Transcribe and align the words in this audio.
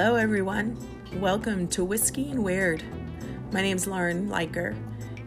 Hello, 0.00 0.14
everyone. 0.14 0.78
Welcome 1.14 1.66
to 1.70 1.82
Whiskey 1.82 2.30
and 2.30 2.44
Weird. 2.44 2.84
My 3.50 3.60
name's 3.62 3.84
Lauren 3.84 4.28
Liker, 4.28 4.76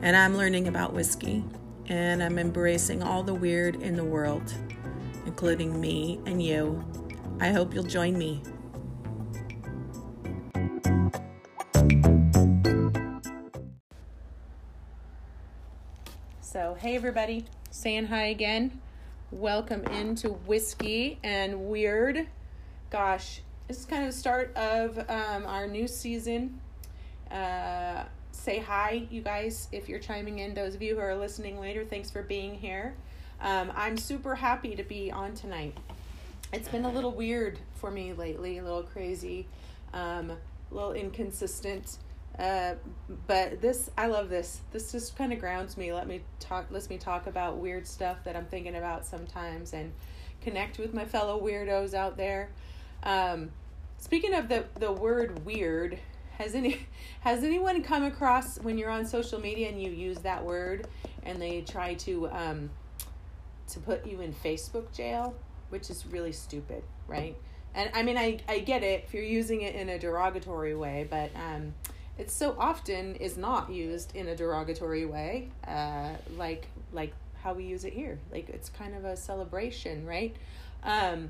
and 0.01 0.15
I'm 0.15 0.37
learning 0.37 0.69
about 0.69 0.93
whiskey, 0.93 1.43
and 1.87 2.23
I'm 2.23 2.39
embracing 2.39 3.03
all 3.03 3.21
the 3.21 3.33
weird 3.33 3.75
in 3.81 3.97
the 3.97 4.05
world, 4.05 4.53
including 5.25 5.81
me 5.81 6.21
and 6.25 6.41
you. 6.41 6.85
I 7.41 7.49
hope 7.49 7.73
you'll 7.73 7.83
join 7.83 8.17
me. 8.17 8.41
So, 16.39 16.77
hey, 16.79 16.95
everybody, 16.95 17.43
saying 17.71 18.05
hi 18.05 18.27
again. 18.27 18.79
Welcome 19.31 19.83
into 19.87 20.29
Whiskey 20.29 21.19
and 21.23 21.67
Weird. 21.67 22.27
Gosh, 22.89 23.41
this 23.71 23.79
is 23.79 23.85
kind 23.85 24.05
of 24.05 24.11
the 24.11 24.19
start 24.19 24.53
of 24.57 24.97
um, 25.09 25.45
our 25.45 25.65
new 25.65 25.87
season. 25.87 26.59
Uh, 27.31 28.03
say 28.33 28.59
hi, 28.59 29.07
you 29.09 29.21
guys, 29.21 29.69
if 29.71 29.87
you're 29.87 29.97
chiming 29.97 30.39
in. 30.39 30.53
Those 30.53 30.75
of 30.75 30.81
you 30.81 30.95
who 30.95 30.99
are 30.99 31.15
listening 31.15 31.57
later, 31.57 31.85
thanks 31.85 32.11
for 32.11 32.21
being 32.21 32.53
here. 32.53 32.95
Um, 33.39 33.71
I'm 33.73 33.95
super 33.95 34.35
happy 34.35 34.75
to 34.75 34.83
be 34.83 35.09
on 35.09 35.35
tonight. 35.35 35.77
It's 36.51 36.67
been 36.67 36.83
a 36.83 36.91
little 36.91 37.13
weird 37.13 37.59
for 37.75 37.89
me 37.89 38.11
lately, 38.11 38.57
a 38.57 38.61
little 38.61 38.83
crazy, 38.83 39.47
um, 39.93 40.31
a 40.31 40.37
little 40.69 40.91
inconsistent. 40.91 41.97
Uh, 42.37 42.73
but 43.25 43.61
this, 43.61 43.89
I 43.97 44.07
love 44.07 44.27
this. 44.27 44.59
This 44.73 44.91
just 44.91 45.15
kind 45.15 45.31
of 45.31 45.39
grounds 45.39 45.77
me. 45.77 45.93
Let 45.93 46.07
me 46.07 46.23
talk. 46.41 46.65
Lets 46.71 46.89
me 46.89 46.97
talk 46.97 47.25
about 47.25 47.55
weird 47.55 47.87
stuff 47.87 48.17
that 48.25 48.35
I'm 48.35 48.47
thinking 48.47 48.75
about 48.75 49.05
sometimes, 49.05 49.71
and 49.71 49.93
connect 50.41 50.77
with 50.77 50.93
my 50.93 51.05
fellow 51.05 51.39
weirdos 51.41 51.93
out 51.93 52.17
there. 52.17 52.49
Um, 53.03 53.51
Speaking 54.01 54.33
of 54.33 54.49
the 54.49 54.65
the 54.79 54.91
word 54.91 55.45
weird, 55.45 55.97
has 56.37 56.55
any 56.55 56.87
has 57.21 57.43
anyone 57.43 57.81
come 57.83 58.03
across 58.03 58.57
when 58.57 58.77
you're 58.77 58.89
on 58.89 59.05
social 59.05 59.39
media 59.39 59.69
and 59.69 59.81
you 59.81 59.91
use 59.91 60.17
that 60.19 60.43
word 60.43 60.87
and 61.23 61.39
they 61.39 61.61
try 61.61 61.93
to 61.93 62.27
um 62.31 62.71
to 63.69 63.79
put 63.79 64.05
you 64.05 64.19
in 64.19 64.33
Facebook 64.33 64.91
jail, 64.91 65.35
which 65.69 65.89
is 65.91 66.05
really 66.07 66.31
stupid, 66.31 66.83
right? 67.07 67.37
And 67.75 67.91
I 67.93 68.01
mean 68.01 68.17
I 68.17 68.39
I 68.49 68.59
get 68.59 68.83
it 68.83 69.05
if 69.05 69.13
you're 69.13 69.23
using 69.23 69.61
it 69.61 69.75
in 69.75 69.87
a 69.87 69.99
derogatory 69.99 70.75
way, 70.75 71.07
but 71.09 71.29
um 71.35 71.75
it 72.17 72.31
so 72.31 72.55
often 72.57 73.15
is 73.15 73.37
not 73.37 73.71
used 73.71 74.15
in 74.15 74.27
a 74.27 74.35
derogatory 74.35 75.05
way, 75.05 75.49
uh 75.67 76.15
like 76.37 76.67
like 76.91 77.13
how 77.43 77.53
we 77.53 77.65
use 77.65 77.85
it 77.85 77.93
here. 77.93 78.17
Like 78.31 78.49
it's 78.49 78.69
kind 78.69 78.95
of 78.95 79.05
a 79.05 79.15
celebration, 79.15 80.07
right? 80.07 80.35
Um 80.83 81.29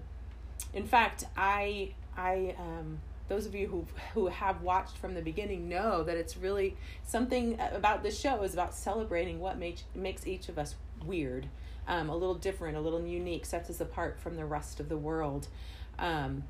in 0.73 0.87
fact, 0.87 1.25
I 1.35 1.93
I 2.17 2.55
um, 2.59 2.99
those 3.27 3.45
of 3.45 3.55
you 3.55 3.67
who 3.67 3.85
who 4.13 4.27
have 4.27 4.61
watched 4.61 4.97
from 4.97 5.13
the 5.13 5.21
beginning 5.21 5.69
know 5.69 6.03
that 6.03 6.17
it's 6.17 6.35
really 6.35 6.75
something 7.05 7.59
about 7.71 8.03
this 8.03 8.19
show 8.19 8.43
is 8.43 8.53
about 8.53 8.73
celebrating 8.73 9.39
what 9.39 9.57
makes 9.57 9.83
makes 9.95 10.27
each 10.27 10.49
of 10.49 10.59
us 10.59 10.75
weird, 11.05 11.47
um, 11.87 12.09
a 12.09 12.15
little 12.15 12.35
different, 12.35 12.77
a 12.77 12.81
little 12.81 13.05
unique, 13.05 13.45
sets 13.45 13.69
us 13.69 13.79
apart 13.79 14.19
from 14.19 14.35
the 14.35 14.45
rest 14.45 14.79
of 14.79 14.89
the 14.89 14.97
world. 14.97 15.47
Um, 15.97 16.43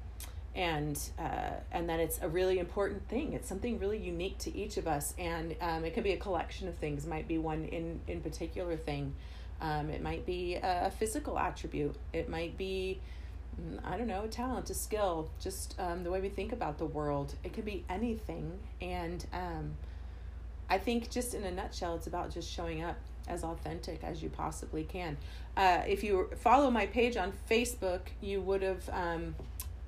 and 0.54 1.00
uh, 1.18 1.52
and 1.72 1.88
that 1.88 2.00
it's 2.00 2.20
a 2.22 2.28
really 2.28 2.60
important 2.60 3.08
thing. 3.08 3.34
It's 3.34 3.48
something 3.48 3.80
really 3.80 3.98
unique 3.98 4.38
to 4.40 4.56
each 4.56 4.78
of 4.78 4.88
us, 4.88 5.14
and 5.18 5.56
um, 5.62 5.86
it 5.86 5.94
could 5.94 6.04
be 6.04 6.12
a 6.12 6.18
collection 6.18 6.68
of 6.68 6.76
things. 6.76 7.06
It 7.06 7.10
might 7.10 7.28
be 7.28 7.38
one 7.38 7.66
in 7.66 8.02
in 8.08 8.22
particular 8.22 8.76
thing. 8.76 9.16
Um, 9.62 9.92
it 9.92 10.02
might 10.02 10.26
be 10.26 10.56
a 10.56 10.92
physical 10.98 11.38
attribute. 11.38 11.96
It 12.12 12.28
might 12.28 12.58
be 12.58 13.00
I 13.84 13.98
don't 13.98 14.08
know, 14.08 14.28
talent, 14.28 14.70
a 14.70 14.74
skill, 14.74 15.30
just 15.40 15.76
um, 15.80 16.04
the 16.04 16.12
way 16.12 16.22
we 16.22 16.30
think 16.30 16.52
about 16.52 16.78
the 16.78 16.86
world. 16.86 17.36
It 17.44 17.54
could 17.54 17.66
be 17.66 17.84
anything. 17.90 18.60
And 18.82 19.26
um, 19.34 19.76
I 20.70 20.78
think, 20.78 21.10
just 21.10 21.34
in 21.34 21.44
a 21.44 21.52
nutshell, 21.52 21.96
it's 21.96 22.08
about 22.08 22.32
just 22.34 22.52
showing 22.52 22.84
up 22.84 22.98
as 23.28 23.44
authentic 23.44 24.04
as 24.04 24.24
you 24.24 24.30
possibly 24.30 24.84
can. 24.84 25.18
Uh, 25.56 25.82
if 25.88 26.04
you 26.04 26.30
follow 26.38 26.72
my 26.72 26.86
page 26.86 27.18
on 27.18 27.34
Facebook, 27.50 28.02
you 28.20 28.42
would 28.42 28.62
have 28.62 28.90
um, 28.92 29.36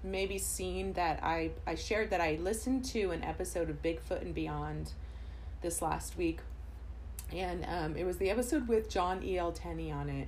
maybe 0.03 0.37
seen 0.37 0.93
that 0.93 1.23
I, 1.23 1.51
I 1.65 1.75
shared 1.75 2.09
that 2.11 2.21
I 2.21 2.37
listened 2.41 2.85
to 2.85 3.11
an 3.11 3.23
episode 3.23 3.69
of 3.69 3.81
Bigfoot 3.81 4.21
and 4.21 4.35
Beyond 4.35 4.91
this 5.61 5.81
last 5.81 6.17
week. 6.17 6.39
And 7.31 7.65
um, 7.65 7.95
it 7.95 8.03
was 8.03 8.17
the 8.17 8.29
episode 8.29 8.67
with 8.67 8.89
John 8.89 9.23
E.L. 9.23 9.51
Tenney 9.51 9.91
on 9.91 10.09
it. 10.09 10.27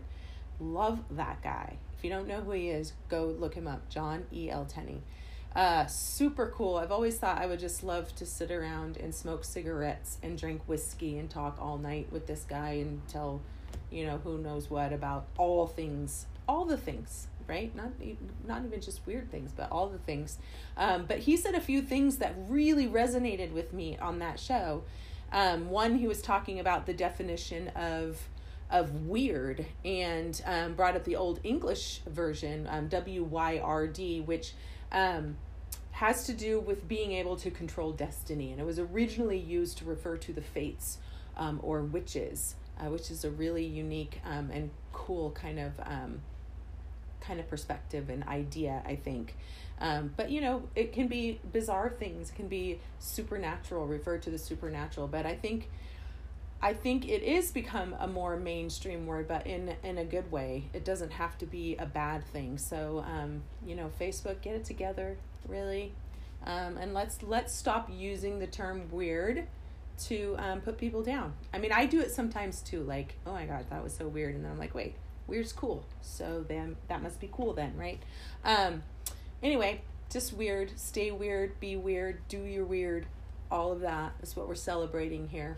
Love 0.60 1.04
that 1.12 1.44
guy 1.44 1.78
you 2.06 2.12
don't 2.12 2.28
know 2.28 2.42
who 2.42 2.52
he 2.52 2.70
is, 2.70 2.94
go 3.10 3.26
look 3.26 3.56
him 3.56 3.68
up. 3.68 3.90
John 3.90 4.26
E. 4.32 4.52
L. 4.52 4.66
Tenney. 4.66 5.02
Uh, 5.56 5.88
super 5.88 6.54
cool. 6.56 6.78
I've 6.78 6.92
always 6.92 7.18
thought 7.18 7.42
I 7.42 7.48
would 7.48 7.60
just 7.60 7.84
love 7.84 8.16
to 8.18 8.28
sit 8.28 8.52
around 8.52 8.98
and 8.98 9.16
smoke 9.16 9.44
cigarettes 9.44 10.20
and 10.22 10.38
drink 10.38 10.62
whiskey 10.68 11.18
and 11.18 11.28
talk 11.28 11.58
all 11.60 11.80
night 11.80 12.08
with 12.12 12.28
this 12.28 12.46
guy 12.48 12.74
and 12.74 13.02
tell, 13.08 13.42
you 13.90 14.06
know, 14.06 14.20
who 14.24 14.38
knows 14.38 14.70
what 14.70 14.94
about 14.94 15.26
all 15.36 15.66
things, 15.66 16.28
all 16.48 16.66
the 16.66 16.78
things, 16.78 17.26
right? 17.48 17.76
Not 17.76 17.94
not 18.46 18.64
even 18.66 18.82
just 18.82 19.00
weird 19.08 19.32
things, 19.32 19.52
but 19.56 19.72
all 19.72 19.88
the 19.88 19.98
things. 19.98 20.38
Um, 20.78 21.06
but 21.08 21.20
he 21.20 21.36
said 21.38 21.56
a 21.56 21.62
few 21.62 21.82
things 21.82 22.18
that 22.18 22.36
really 22.48 22.88
resonated 22.88 23.52
with 23.52 23.74
me 23.74 23.98
on 23.98 24.20
that 24.20 24.40
show. 24.40 24.84
Um, 25.32 25.72
one, 25.72 25.96
he 25.96 26.08
was 26.08 26.22
talking 26.22 26.60
about 26.60 26.86
the 26.86 26.94
definition 26.94 27.70
of 27.70 28.30
of 28.80 29.06
weird 29.08 29.66
and 29.86 30.42
um, 30.46 30.74
brought 30.74 30.96
up 30.98 31.06
the 31.06 31.16
old 31.16 31.40
English 31.44 32.02
version, 32.08 32.68
um, 32.70 32.90
W 32.90 33.24
Y 33.24 33.60
R 33.64 33.88
D, 33.88 34.20
which 34.20 34.54
um, 34.92 35.38
has 35.92 36.26
to 36.26 36.34
do 36.34 36.60
with 36.60 36.86
being 36.88 37.14
able 37.14 37.38
to 37.38 37.50
control 37.50 37.94
destiny. 37.94 38.52
And 38.52 38.60
it 38.60 38.66
was 38.66 38.80
originally 38.80 39.40
used 39.40 39.78
to 39.78 39.86
refer 39.86 40.18
to 40.18 40.34
the 40.34 40.42
fates 40.42 40.98
um, 41.38 41.60
or 41.64 41.84
witches, 41.84 42.56
uh, 42.78 42.90
which 42.90 43.10
is 43.12 43.24
a 43.24 43.30
really 43.30 43.66
unique 43.66 44.20
um, 44.26 44.52
and 44.52 44.70
cool 44.92 45.32
kind 45.32 45.60
of 45.60 45.72
um, 45.80 46.22
kind 47.22 47.40
of 47.40 47.48
perspective 47.50 48.10
and 48.10 48.24
idea, 48.28 48.84
I 48.86 48.96
think. 48.96 49.36
Um, 49.80 50.14
but 50.18 50.30
you 50.30 50.42
know, 50.42 50.64
it 50.76 50.94
can 50.94 51.08
be 51.08 51.40
bizarre 51.52 51.90
things, 51.90 52.30
it 52.30 52.36
can 52.36 52.50
be 52.50 52.80
supernatural, 53.00 53.88
refer 53.88 54.18
to 54.18 54.30
the 54.30 54.38
supernatural. 54.38 55.08
But 55.08 55.26
I 55.26 55.36
think 55.36 55.70
I 56.66 56.74
think 56.74 57.08
it 57.08 57.22
is 57.22 57.52
become 57.52 57.96
a 58.00 58.08
more 58.08 58.38
mainstream 58.38 59.06
word, 59.06 59.28
but 59.28 59.46
in 59.46 59.76
in 59.84 60.00
a 60.00 60.04
good 60.04 60.32
way. 60.32 60.64
It 60.74 60.84
doesn't 60.84 61.12
have 61.12 61.38
to 61.38 61.46
be 61.46 61.76
a 61.76 61.86
bad 61.86 62.26
thing. 62.26 62.58
So, 62.58 63.06
um, 63.08 63.44
you 63.64 63.76
know, 63.76 63.92
Facebook, 64.02 64.42
get 64.42 64.56
it 64.56 64.66
together, 64.66 65.16
really, 65.48 65.92
um, 66.44 66.78
and 66.78 66.92
let's 66.92 67.22
let's 67.22 67.54
stop 67.54 67.92
using 67.94 68.40
the 68.40 68.48
term 68.48 68.90
weird 68.90 69.46
to 70.06 70.36
um, 70.40 70.60
put 70.60 70.80
people 70.80 71.04
down. 71.04 71.34
I 71.54 71.60
mean, 71.60 71.72
I 71.72 71.86
do 71.86 72.02
it 72.02 72.10
sometimes 72.10 72.62
too. 72.62 72.82
Like, 72.82 73.14
oh 73.28 73.34
my 73.34 73.46
god, 73.46 73.68
that 73.70 73.84
was 73.84 73.94
so 73.94 74.08
weird, 74.08 74.34
and 74.34 74.44
then 74.44 74.52
I'm 74.52 74.58
like, 74.58 74.74
wait, 74.74 74.96
weird's 75.28 75.54
cool. 75.54 75.86
So 76.02 76.44
then 76.48 76.78
that 76.88 77.04
must 77.04 77.20
be 77.20 77.30
cool 77.32 77.54
then, 77.54 77.78
right? 77.78 78.02
Um, 78.44 78.82
anyway, 79.44 79.82
just 80.12 80.34
weird. 80.34 80.72
Stay 80.80 81.12
weird. 81.12 81.60
Be 81.60 81.76
weird. 81.76 82.28
Do 82.28 82.40
your 82.40 82.66
weird. 82.66 83.06
All 83.52 83.72
of 83.72 83.82
that 83.82 84.14
is 84.24 84.36
what 84.36 84.48
we're 84.48 84.56
celebrating 84.56 85.30
here. 85.30 85.58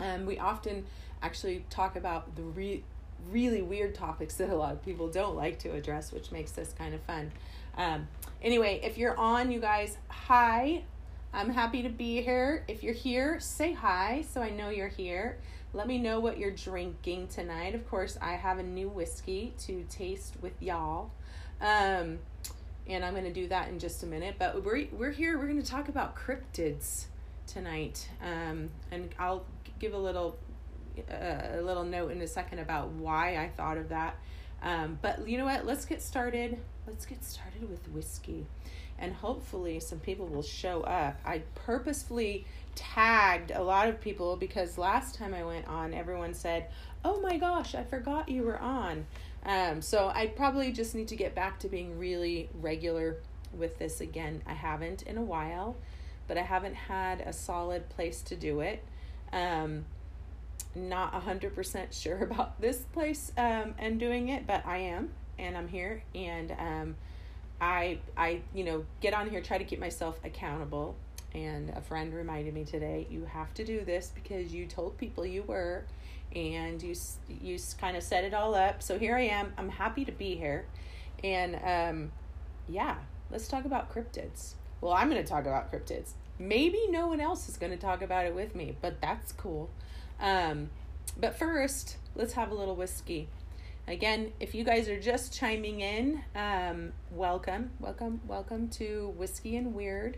Um, 0.00 0.26
we 0.26 0.38
often 0.38 0.84
actually 1.22 1.64
talk 1.70 1.96
about 1.96 2.34
the 2.36 2.42
re- 2.42 2.82
really 3.30 3.62
weird 3.62 3.94
topics 3.94 4.34
that 4.38 4.50
a 4.50 4.56
lot 4.56 4.72
of 4.72 4.84
people 4.84 5.08
don't 5.08 5.36
like 5.36 5.58
to 5.60 5.72
address, 5.72 6.12
which 6.12 6.32
makes 6.32 6.52
this 6.52 6.72
kind 6.76 6.94
of 6.94 7.00
fun. 7.02 7.32
Um, 7.76 8.08
anyway, 8.42 8.80
if 8.82 8.98
you're 8.98 9.18
on, 9.18 9.50
you 9.50 9.60
guys, 9.60 9.96
hi. 10.08 10.84
I'm 11.32 11.50
happy 11.50 11.82
to 11.82 11.88
be 11.88 12.22
here. 12.22 12.64
If 12.68 12.84
you're 12.84 12.94
here, 12.94 13.40
say 13.40 13.72
hi 13.72 14.24
so 14.30 14.40
I 14.40 14.50
know 14.50 14.68
you're 14.68 14.86
here. 14.86 15.38
Let 15.72 15.88
me 15.88 15.98
know 15.98 16.20
what 16.20 16.38
you're 16.38 16.52
drinking 16.52 17.26
tonight. 17.26 17.74
Of 17.74 17.90
course, 17.90 18.16
I 18.22 18.34
have 18.34 18.58
a 18.58 18.62
new 18.62 18.88
whiskey 18.88 19.52
to 19.66 19.84
taste 19.90 20.34
with 20.40 20.52
y'all. 20.62 21.10
Um, 21.60 22.20
and 22.86 23.04
I'm 23.04 23.12
going 23.14 23.24
to 23.24 23.32
do 23.32 23.48
that 23.48 23.68
in 23.68 23.80
just 23.80 24.04
a 24.04 24.06
minute. 24.06 24.36
But 24.38 24.64
we're, 24.64 24.86
we're 24.92 25.10
here, 25.10 25.36
we're 25.36 25.48
going 25.48 25.60
to 25.60 25.68
talk 25.68 25.88
about 25.88 26.14
cryptids 26.14 27.06
tonight. 27.48 28.08
Um, 28.22 28.70
and 28.92 29.12
I'll 29.18 29.44
give 29.78 29.94
a 29.94 29.98
little 29.98 30.38
uh, 31.10 31.58
a 31.58 31.62
little 31.62 31.84
note 31.84 32.12
in 32.12 32.20
a 32.22 32.26
second 32.26 32.60
about 32.60 32.90
why 32.90 33.36
I 33.36 33.48
thought 33.48 33.78
of 33.78 33.88
that. 33.88 34.16
Um, 34.62 34.98
but 35.02 35.28
you 35.28 35.38
know 35.38 35.44
what? 35.44 35.66
Let's 35.66 35.84
get 35.84 36.00
started. 36.00 36.58
Let's 36.86 37.04
get 37.04 37.24
started 37.24 37.68
with 37.68 37.88
whiskey. 37.90 38.46
And 38.98 39.12
hopefully, 39.12 39.80
some 39.80 39.98
people 39.98 40.26
will 40.26 40.42
show 40.42 40.82
up. 40.82 41.18
I 41.24 41.42
purposefully 41.54 42.46
tagged 42.74 43.50
a 43.50 43.62
lot 43.62 43.88
of 43.88 44.00
people 44.00 44.36
because 44.36 44.78
last 44.78 45.16
time 45.16 45.34
I 45.34 45.44
went 45.44 45.66
on, 45.66 45.92
everyone 45.92 46.34
said, 46.34 46.68
Oh 47.04 47.20
my 47.20 47.36
gosh, 47.36 47.74
I 47.74 47.84
forgot 47.84 48.28
you 48.28 48.42
were 48.42 48.58
on. 48.58 49.06
Um, 49.44 49.82
so 49.82 50.10
I 50.14 50.28
probably 50.28 50.72
just 50.72 50.94
need 50.94 51.08
to 51.08 51.16
get 51.16 51.34
back 51.34 51.58
to 51.60 51.68
being 51.68 51.98
really 51.98 52.48
regular 52.60 53.16
with 53.52 53.78
this 53.78 54.00
again. 54.00 54.42
I 54.46 54.54
haven't 54.54 55.02
in 55.02 55.18
a 55.18 55.22
while, 55.22 55.76
but 56.26 56.38
I 56.38 56.42
haven't 56.42 56.74
had 56.74 57.20
a 57.20 57.32
solid 57.32 57.88
place 57.90 58.22
to 58.22 58.36
do 58.36 58.60
it. 58.60 58.82
Um, 59.34 59.84
not 60.74 61.12
100% 61.12 61.92
sure 61.92 62.18
about 62.22 62.60
this 62.60 62.78
place 62.92 63.32
um, 63.36 63.74
and 63.78 64.00
doing 64.00 64.30
it, 64.30 64.46
but 64.46 64.64
I 64.66 64.78
am, 64.78 65.10
and 65.38 65.56
I'm 65.56 65.68
here, 65.68 66.02
and 66.14 66.52
um, 66.52 66.96
I 67.60 67.98
I 68.16 68.40
you 68.52 68.64
know 68.64 68.84
get 69.00 69.14
on 69.14 69.30
here 69.30 69.40
try 69.40 69.58
to 69.58 69.64
keep 69.64 69.78
myself 69.78 70.18
accountable 70.24 70.96
and 71.34 71.70
a 71.70 71.80
friend 71.80 72.12
reminded 72.14 72.54
me 72.54 72.64
today 72.64 73.06
you 73.10 73.24
have 73.24 73.52
to 73.54 73.64
do 73.64 73.84
this 73.84 74.12
because 74.14 74.52
you 74.52 74.66
told 74.66 74.96
people 74.98 75.24
you 75.24 75.42
were 75.42 75.84
and 76.34 76.82
you 76.82 76.94
you 77.42 77.58
kind 77.80 77.96
of 77.96 78.02
set 78.02 78.24
it 78.24 78.34
all 78.34 78.54
up. 78.54 78.82
So 78.82 78.98
here 78.98 79.16
I 79.16 79.22
am 79.22 79.52
I'm 79.56 79.68
happy 79.68 80.04
to 80.04 80.12
be 80.12 80.36
here 80.36 80.66
and 81.22 81.56
um 81.64 82.12
yeah 82.68 82.96
let's 83.30 83.48
talk 83.48 83.64
about 83.64 83.92
cryptids. 83.92 84.54
Well 84.80 84.92
I'm 84.92 85.08
going 85.08 85.22
to 85.22 85.28
talk 85.28 85.46
about 85.46 85.72
cryptids 85.72 86.12
maybe 86.38 86.86
no 86.88 87.06
one 87.06 87.20
else 87.20 87.48
is 87.48 87.56
going 87.56 87.72
to 87.72 87.78
talk 87.78 88.02
about 88.02 88.26
it 88.26 88.34
with 88.34 88.54
me 88.54 88.76
but 88.80 89.00
that's 89.00 89.32
cool 89.32 89.70
um 90.20 90.68
but 91.18 91.38
first 91.38 91.96
let's 92.14 92.32
have 92.34 92.50
a 92.50 92.54
little 92.54 92.74
whiskey 92.74 93.28
Again, 93.86 94.32
if 94.40 94.54
you 94.54 94.64
guys 94.64 94.88
are 94.88 94.98
just 94.98 95.34
chiming 95.34 95.82
in, 95.82 96.22
um, 96.34 96.94
welcome, 97.10 97.70
welcome, 97.78 98.22
welcome 98.26 98.68
to 98.70 99.12
Whiskey 99.18 99.56
and 99.56 99.74
Weird. 99.74 100.16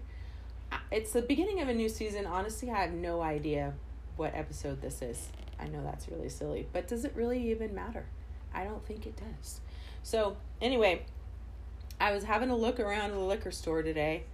It's 0.92 1.12
the 1.12 1.22
beginning 1.22 1.60
of 1.60 1.68
a 1.68 1.74
new 1.74 1.88
season. 1.88 2.26
Honestly, 2.26 2.70
I 2.70 2.80
have 2.82 2.92
no 2.92 3.22
idea 3.22 3.74
what 4.14 4.36
episode 4.36 4.82
this 4.82 5.02
is. 5.02 5.30
I 5.58 5.66
know 5.66 5.82
that's 5.82 6.08
really 6.08 6.28
silly, 6.28 6.68
but 6.72 6.86
does 6.86 7.04
it 7.04 7.12
really 7.16 7.50
even 7.50 7.74
matter? 7.74 8.06
I 8.54 8.62
don't 8.62 8.86
think 8.86 9.04
it 9.04 9.16
does. 9.16 9.60
So, 10.04 10.36
anyway, 10.62 11.04
I 12.00 12.12
was 12.12 12.22
having 12.22 12.50
a 12.50 12.56
look 12.56 12.78
around 12.78 13.10
the 13.10 13.18
liquor 13.18 13.50
store 13.50 13.82
today. 13.82 14.26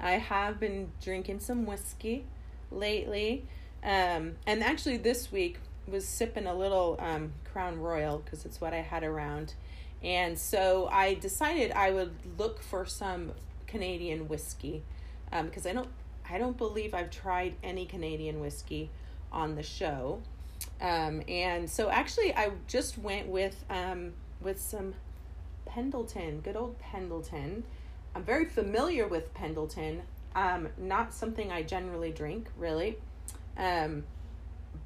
I 0.00 0.12
have 0.12 0.60
been 0.60 0.92
drinking 1.02 1.40
some 1.40 1.66
whiskey 1.66 2.24
lately. 2.70 3.46
Um, 3.82 4.36
and 4.46 4.62
actually, 4.62 4.96
this 4.96 5.30
week, 5.30 5.58
was 5.86 6.06
sipping 6.06 6.46
a 6.46 6.54
little 6.54 6.96
um, 7.00 7.32
Crown 7.52 7.78
Royal 7.78 8.18
because 8.18 8.44
it's 8.44 8.60
what 8.60 8.72
I 8.72 8.82
had 8.82 9.02
around. 9.02 9.54
And 10.02 10.38
so 10.38 10.88
I 10.92 11.14
decided 11.14 11.72
I 11.72 11.90
would 11.90 12.12
look 12.38 12.62
for 12.62 12.86
some 12.86 13.32
Canadian 13.66 14.28
whiskey 14.28 14.82
because 15.30 15.66
um, 15.66 15.70
I 15.70 15.74
don't 15.74 15.88
I 16.30 16.38
don't 16.38 16.56
believe 16.56 16.94
I've 16.94 17.10
tried 17.10 17.54
any 17.62 17.86
Canadian 17.86 18.40
whiskey 18.40 18.90
on 19.32 19.54
the 19.54 19.62
show. 19.62 20.20
Um, 20.80 21.22
and 21.26 21.68
so 21.68 21.90
actually 21.90 22.34
I 22.34 22.50
just 22.66 22.98
went 22.98 23.28
with 23.28 23.64
um, 23.70 24.12
with 24.40 24.60
some 24.60 24.94
Pendleton, 25.66 26.40
good 26.40 26.56
old 26.56 26.78
Pendleton. 26.78 27.64
I'm 28.18 28.24
very 28.24 28.46
familiar 28.46 29.06
with 29.06 29.32
Pendleton. 29.32 30.02
Um, 30.34 30.70
not 30.76 31.14
something 31.14 31.52
I 31.52 31.62
generally 31.62 32.10
drink, 32.10 32.48
really. 32.56 32.98
Um, 33.56 34.02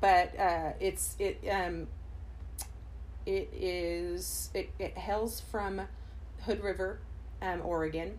but 0.02 0.38
uh, 0.38 0.73
it's 0.81 1.17
it 1.19 1.43
um, 1.50 1.87
it 3.25 3.49
is 3.55 4.50
it, 4.52 4.69
it 4.79 4.99
hails 4.99 5.40
from 5.40 5.81
Hood 6.43 6.62
River, 6.62 6.99
um, 7.40 7.62
Oregon, 7.64 8.19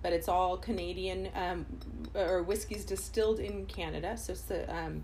but 0.00 0.12
it's 0.12 0.28
all 0.28 0.56
Canadian 0.56 1.30
um, 1.34 1.66
or 2.14 2.44
whiskey's 2.44 2.84
distilled 2.84 3.40
in 3.40 3.66
Canada, 3.66 4.16
so 4.16 4.30
it's 4.32 4.42
the 4.42 4.72
um, 4.72 5.02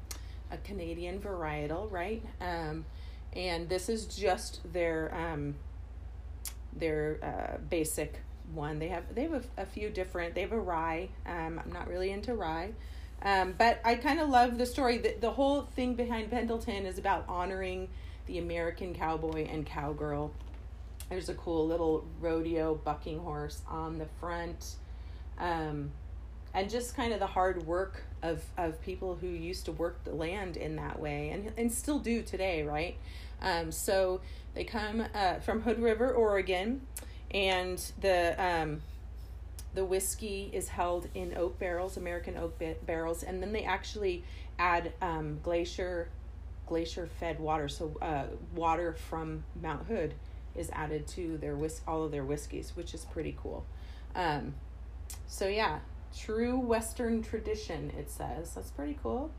a 0.52 0.56
Canadian 0.58 1.19
varietal, 1.19 1.90
right? 1.90 2.22
Um, 2.40 2.84
and 3.32 3.69
this 3.69 3.88
is 3.88 4.06
just 4.06 4.72
their 4.72 5.12
um, 5.12 5.56
their 6.76 7.19
uh, 7.25 7.58
basic 7.69 8.20
one. 8.55 8.79
They 8.79 8.89
have 8.89 9.15
they 9.15 9.23
have 9.23 9.35
a, 9.35 9.62
a 9.62 9.67
few 9.67 9.91
different. 9.91 10.35
They 10.35 10.43
have 10.43 10.53
a 10.53 10.61
rye. 10.61 11.09
Um, 11.27 11.61
I'm 11.65 11.73
not 11.73 11.89
really 11.89 12.11
into 12.11 12.35
rye. 12.35 12.73
Um, 13.23 13.55
but 13.59 13.81
I 13.85 13.97
kind 13.97 14.21
of 14.21 14.29
love 14.29 14.59
the 14.59 14.67
story. 14.67 14.99
The, 14.99 15.17
the 15.21 15.31
whole 15.31 15.62
thing 15.62 15.95
behind 15.95 16.31
Pendleton 16.31 16.87
is 16.87 16.99
about 16.99 17.25
honoring 17.29 17.89
the 18.27 18.39
American 18.39 18.95
cowboy 18.95 19.47
and 19.47 19.67
cowgirl. 19.67 20.33
There's 21.09 21.29
a 21.29 21.35
cool 21.35 21.67
little 21.67 22.05
rodeo 22.21 22.77
bucking 22.77 23.19
horse 23.19 23.62
on 23.69 23.99
the 23.99 24.06
front. 24.21 24.77
Um, 25.39 25.91
and 26.55 26.71
just 26.71 26.97
kind 26.97 27.12
of 27.12 27.21
the 27.21 27.27
hard 27.27 27.67
work 27.67 28.03
of, 28.23 28.43
of 28.56 28.81
people 28.83 29.15
who 29.15 29.29
used 29.29 29.65
to 29.67 29.73
work 29.73 30.03
the 30.05 30.15
land 30.15 30.56
in 30.56 30.77
that 30.77 30.99
way 30.99 31.31
and, 31.31 31.53
and 31.56 31.73
still 31.73 31.99
do 31.99 32.23
today, 32.23 32.62
right? 32.62 32.97
Um, 33.41 33.71
so 33.71 34.21
they 34.55 34.65
come 34.65 35.05
uh, 35.15 35.35
from 35.41 35.62
Hood 35.62 35.81
River, 35.81 36.12
Oregon, 36.12 36.81
and 37.31 37.79
the 38.01 38.35
um, 38.43 38.83
the 39.75 39.85
whiskey 39.85 40.51
is 40.53 40.69
held 40.69 41.09
in 41.15 41.37
oak 41.37 41.59
barrels, 41.59 41.97
American 41.97 42.37
oak 42.37 42.61
barrels, 42.87 43.23
and 43.23 43.43
then 43.43 43.53
they 43.53 43.65
actually 43.65 44.25
add 44.59 44.93
um, 45.01 45.41
glacier 45.43 46.09
glacier 46.67 47.09
fed 47.19 47.41
water. 47.41 47.69
So 47.69 47.97
uh, 48.01 48.25
water 48.55 48.95
from 48.95 49.45
Mount 49.61 49.87
Hood 49.87 50.15
is 50.57 50.71
added 50.73 51.07
to 51.09 51.39
their 51.39 51.57
whis- 51.57 51.83
all 51.87 52.05
of 52.05 52.11
their 52.11 52.25
whiskeys, 52.25 52.73
which 52.75 52.95
is 52.95 53.05
pretty 53.07 53.37
cool. 53.41 53.65
Um, 54.15 54.55
so 55.27 55.47
yeah, 55.47 55.79
true 56.17 56.59
Western 56.59 57.23
tradition. 57.23 57.93
It 57.99 58.11
says 58.11 58.55
that's 58.55 58.71
pretty 58.71 58.99
cool. 59.03 59.31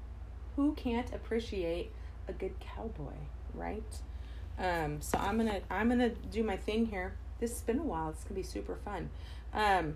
Who 0.55 0.73
can't 0.73 1.13
appreciate 1.13 1.91
a 2.27 2.33
good 2.33 2.59
cowboy, 2.59 3.17
right? 3.53 3.83
Um, 4.57 5.01
so 5.01 5.17
I'm 5.17 5.37
gonna 5.37 5.61
I'm 5.69 5.89
gonna 5.89 6.09
do 6.09 6.43
my 6.43 6.57
thing 6.57 6.85
here. 6.87 7.13
This 7.39 7.51
has 7.51 7.61
been 7.61 7.79
a 7.79 7.83
while. 7.83 8.09
It's 8.09 8.23
gonna 8.23 8.35
be 8.35 8.43
super 8.43 8.77
fun. 8.83 9.09
Um, 9.53 9.95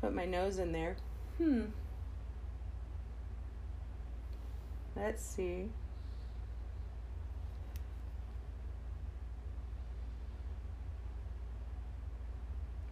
Put 0.00 0.14
my 0.14 0.24
nose 0.24 0.58
in 0.58 0.72
there. 0.72 0.96
Hmm. 1.38 1.64
Let's 4.94 5.24
see. 5.24 5.70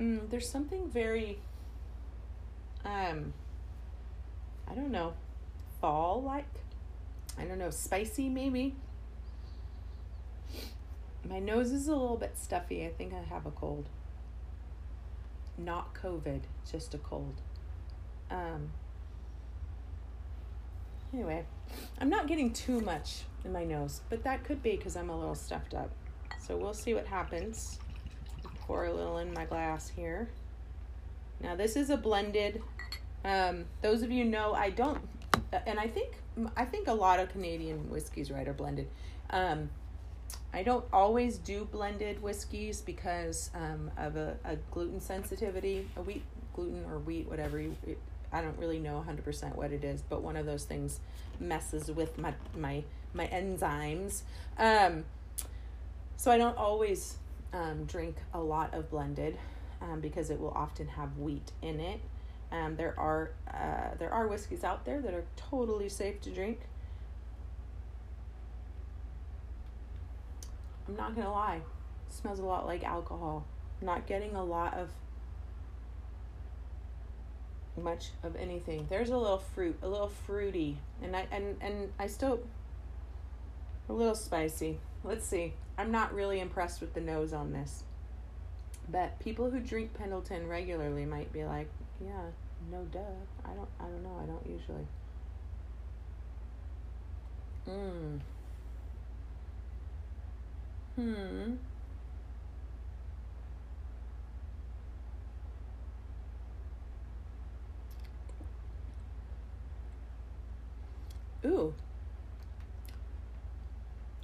Mm, 0.01 0.29
there's 0.29 0.49
something 0.49 0.91
very, 0.91 1.39
um, 2.85 3.33
I 4.69 4.75
don't 4.75 4.91
know, 4.91 5.15
fall 5.81 6.23
like. 6.23 6.45
I 7.39 7.45
don't 7.45 7.59
know, 7.59 7.71
spicy 7.71 8.29
maybe. 8.29 8.75
My 11.29 11.39
nose 11.39 11.73
is 11.73 11.89
a 11.89 11.97
little 11.97 12.17
bit 12.17 12.39
stuffy. 12.39 12.85
I 12.85 12.91
think 12.91 13.13
I 13.13 13.23
have 13.33 13.47
a 13.47 13.51
cold 13.51 13.89
not 15.59 15.95
COVID, 15.95 16.41
just 16.71 16.95
a 16.95 16.99
cold. 16.99 17.41
Um, 18.31 18.71
anyway, 21.13 21.45
I'm 21.99 22.09
not 22.09 22.27
getting 22.27 22.53
too 22.53 22.81
much 22.81 23.23
in 23.45 23.53
my 23.53 23.65
nose, 23.65 24.01
but 24.11 24.23
that 24.25 24.45
could 24.45 24.63
be 24.63 24.77
because 24.77 24.97
I'm 24.97 25.11
a 25.11 25.19
little 25.19 25.35
stuffed 25.35 25.75
up. 25.75 25.91
So 26.41 26.57
we'll 26.57 26.75
see 26.75 26.95
what 26.95 27.07
happens. 27.07 27.79
Pour 28.61 28.87
a 28.87 28.93
little 28.93 29.19
in 29.19 29.33
my 29.33 29.45
glass 29.45 29.89
here. 29.89 30.29
Now 31.41 31.55
this 31.55 31.77
is 31.77 31.91
a 31.91 31.97
blended. 31.97 32.63
Um, 33.25 33.65
those 33.83 34.03
of 34.03 34.11
you 34.11 34.25
know 34.25 34.55
I 34.55 34.71
don't, 34.71 35.01
and 35.67 35.79
I 35.79 35.89
think 35.89 36.17
I 36.57 36.65
think 36.65 36.89
a 36.89 36.93
lot 36.93 37.21
of 37.21 37.29
Canadian 37.31 37.91
whiskeys 37.91 38.31
right 38.31 38.47
are 38.47 38.53
blended. 38.53 38.89
Um, 39.31 39.71
I 40.53 40.63
don't 40.63 40.85
always 40.93 41.39
do 41.39 41.67
blended 41.71 42.23
whiskeys 42.23 42.81
because 42.81 43.51
um, 43.55 43.91
of 43.99 44.17
a, 44.17 44.37
a, 44.45 44.57
gluten 44.71 45.01
sensitivity, 45.01 45.87
a 45.97 46.03
wheat 46.03 46.23
gluten 46.55 46.85
or 46.87 46.99
wheat, 46.99 47.29
whatever 47.29 47.61
you. 47.61 47.77
It, 47.87 47.99
I 48.33 48.41
don't 48.41 48.59
really 48.59 48.79
know 48.79 49.05
100% 49.07 49.55
what 49.55 49.71
it 49.73 49.85
is, 49.85 50.03
but 50.03 50.23
one 50.23 50.37
of 50.37 50.47
those 50.47 50.65
things 50.65 51.01
messes 51.39 51.91
with 51.91 52.17
my 52.19 52.35
my 52.57 52.83
my 53.13 53.27
enzymes. 53.29 54.23
Um, 54.59 55.05
so 56.17 56.31
I 56.31 56.39
don't 56.39 56.57
always 56.57 57.17
um, 57.53 57.85
drink 57.85 58.17
a 58.33 58.41
lot 58.41 58.73
of 58.75 58.91
blended 58.91 59.39
um, 59.83 60.01
because 60.01 60.31
it 60.31 60.41
will 60.41 60.51
often 60.51 60.89
have 60.89 61.19
wheat 61.19 61.53
in 61.63 61.81
it. 61.81 62.01
Um, 62.53 62.77
there 62.77 62.99
are 62.99 63.33
uh, 63.53 63.95
there 63.99 64.13
are 64.13 64.27
whiskeys 64.29 64.65
out 64.65 64.85
there 64.85 65.01
that 65.01 65.15
are 65.15 65.25
totally 65.37 65.89
safe 65.89 66.21
to 66.23 66.31
drink. 66.31 66.61
I'm 70.89 70.97
not 70.97 71.17
gonna 71.17 71.33
lie, 71.33 71.57
it 71.57 72.13
smells 72.13 72.39
a 72.39 72.45
lot 72.45 72.67
like 72.67 72.85
alcohol. 72.85 73.45
I'm 73.81 73.87
not 73.87 74.07
getting 74.07 74.35
a 74.35 74.45
lot 74.45 74.75
of 74.75 74.89
much 77.77 78.11
of 78.23 78.37
anything. 78.37 78.87
There's 78.89 79.11
a 79.11 79.17
little 79.17 79.39
fruit, 79.39 79.79
a 79.83 79.89
little 79.89 80.09
fruity, 80.09 80.79
and 81.03 81.15
I 81.15 81.27
and 81.31 81.57
and 81.61 81.93
I 81.99 82.07
still 82.07 82.41
a 83.89 83.93
little 83.93 84.15
spicy. 84.15 84.79
Let's 85.05 85.27
see. 85.27 85.55
I'm 85.79 85.91
not 85.91 86.15
really 86.15 86.41
impressed 86.41 86.81
with 86.81 86.95
the 86.95 87.01
nose 87.01 87.33
on 87.33 87.53
this. 87.53 87.85
But 88.89 89.19
people 89.19 89.51
who 89.51 89.61
drink 89.61 89.95
Pendleton 89.95 90.49
regularly 90.49 91.05
might 91.05 91.33
be 91.33 91.45
like, 91.45 91.69
yeah, 92.01 92.23
no 92.71 92.83
duh. 92.93 92.99
I 93.45 93.55
don't 93.55 93.69
I 93.79 93.85
don't 93.85 94.03
know. 94.03 94.21
I 94.23 94.27
don't 94.27 94.47
usually. 94.47 94.87
Mmm. 97.69 98.21
Hmm. 100.97 101.57
Ooh. 111.45 111.75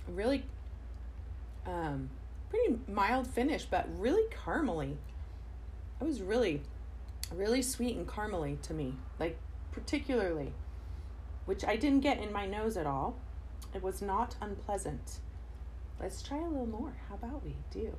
Really 0.09 0.45
um 1.67 2.11
pretty 2.50 2.79
mild 2.88 3.26
finish, 3.26 3.64
but 3.64 3.88
really 3.99 4.25
caramely. 4.45 4.97
it 6.00 6.05
was 6.05 6.21
really, 6.21 6.62
really 7.35 7.62
sweet 7.62 7.97
and 7.97 8.07
caramely 8.07 8.61
to 8.62 8.75
me, 8.75 8.95
like 9.19 9.38
particularly, 9.71 10.52
which 11.47 11.64
I 11.64 11.76
didn't 11.76 12.00
get 12.00 12.19
in 12.19 12.33
my 12.33 12.47
nose 12.47 12.76
at 12.76 12.87
all. 12.87 13.17
It 13.75 13.83
was 13.83 14.02
not 14.02 14.37
unpleasant. 14.41 15.21
Let's 16.03 16.21
try 16.21 16.39
a 16.39 16.49
little 16.49 16.67
more. 16.67 16.93
How 17.09 17.15
about 17.15 17.45
we 17.45 17.55
do? 17.71 17.95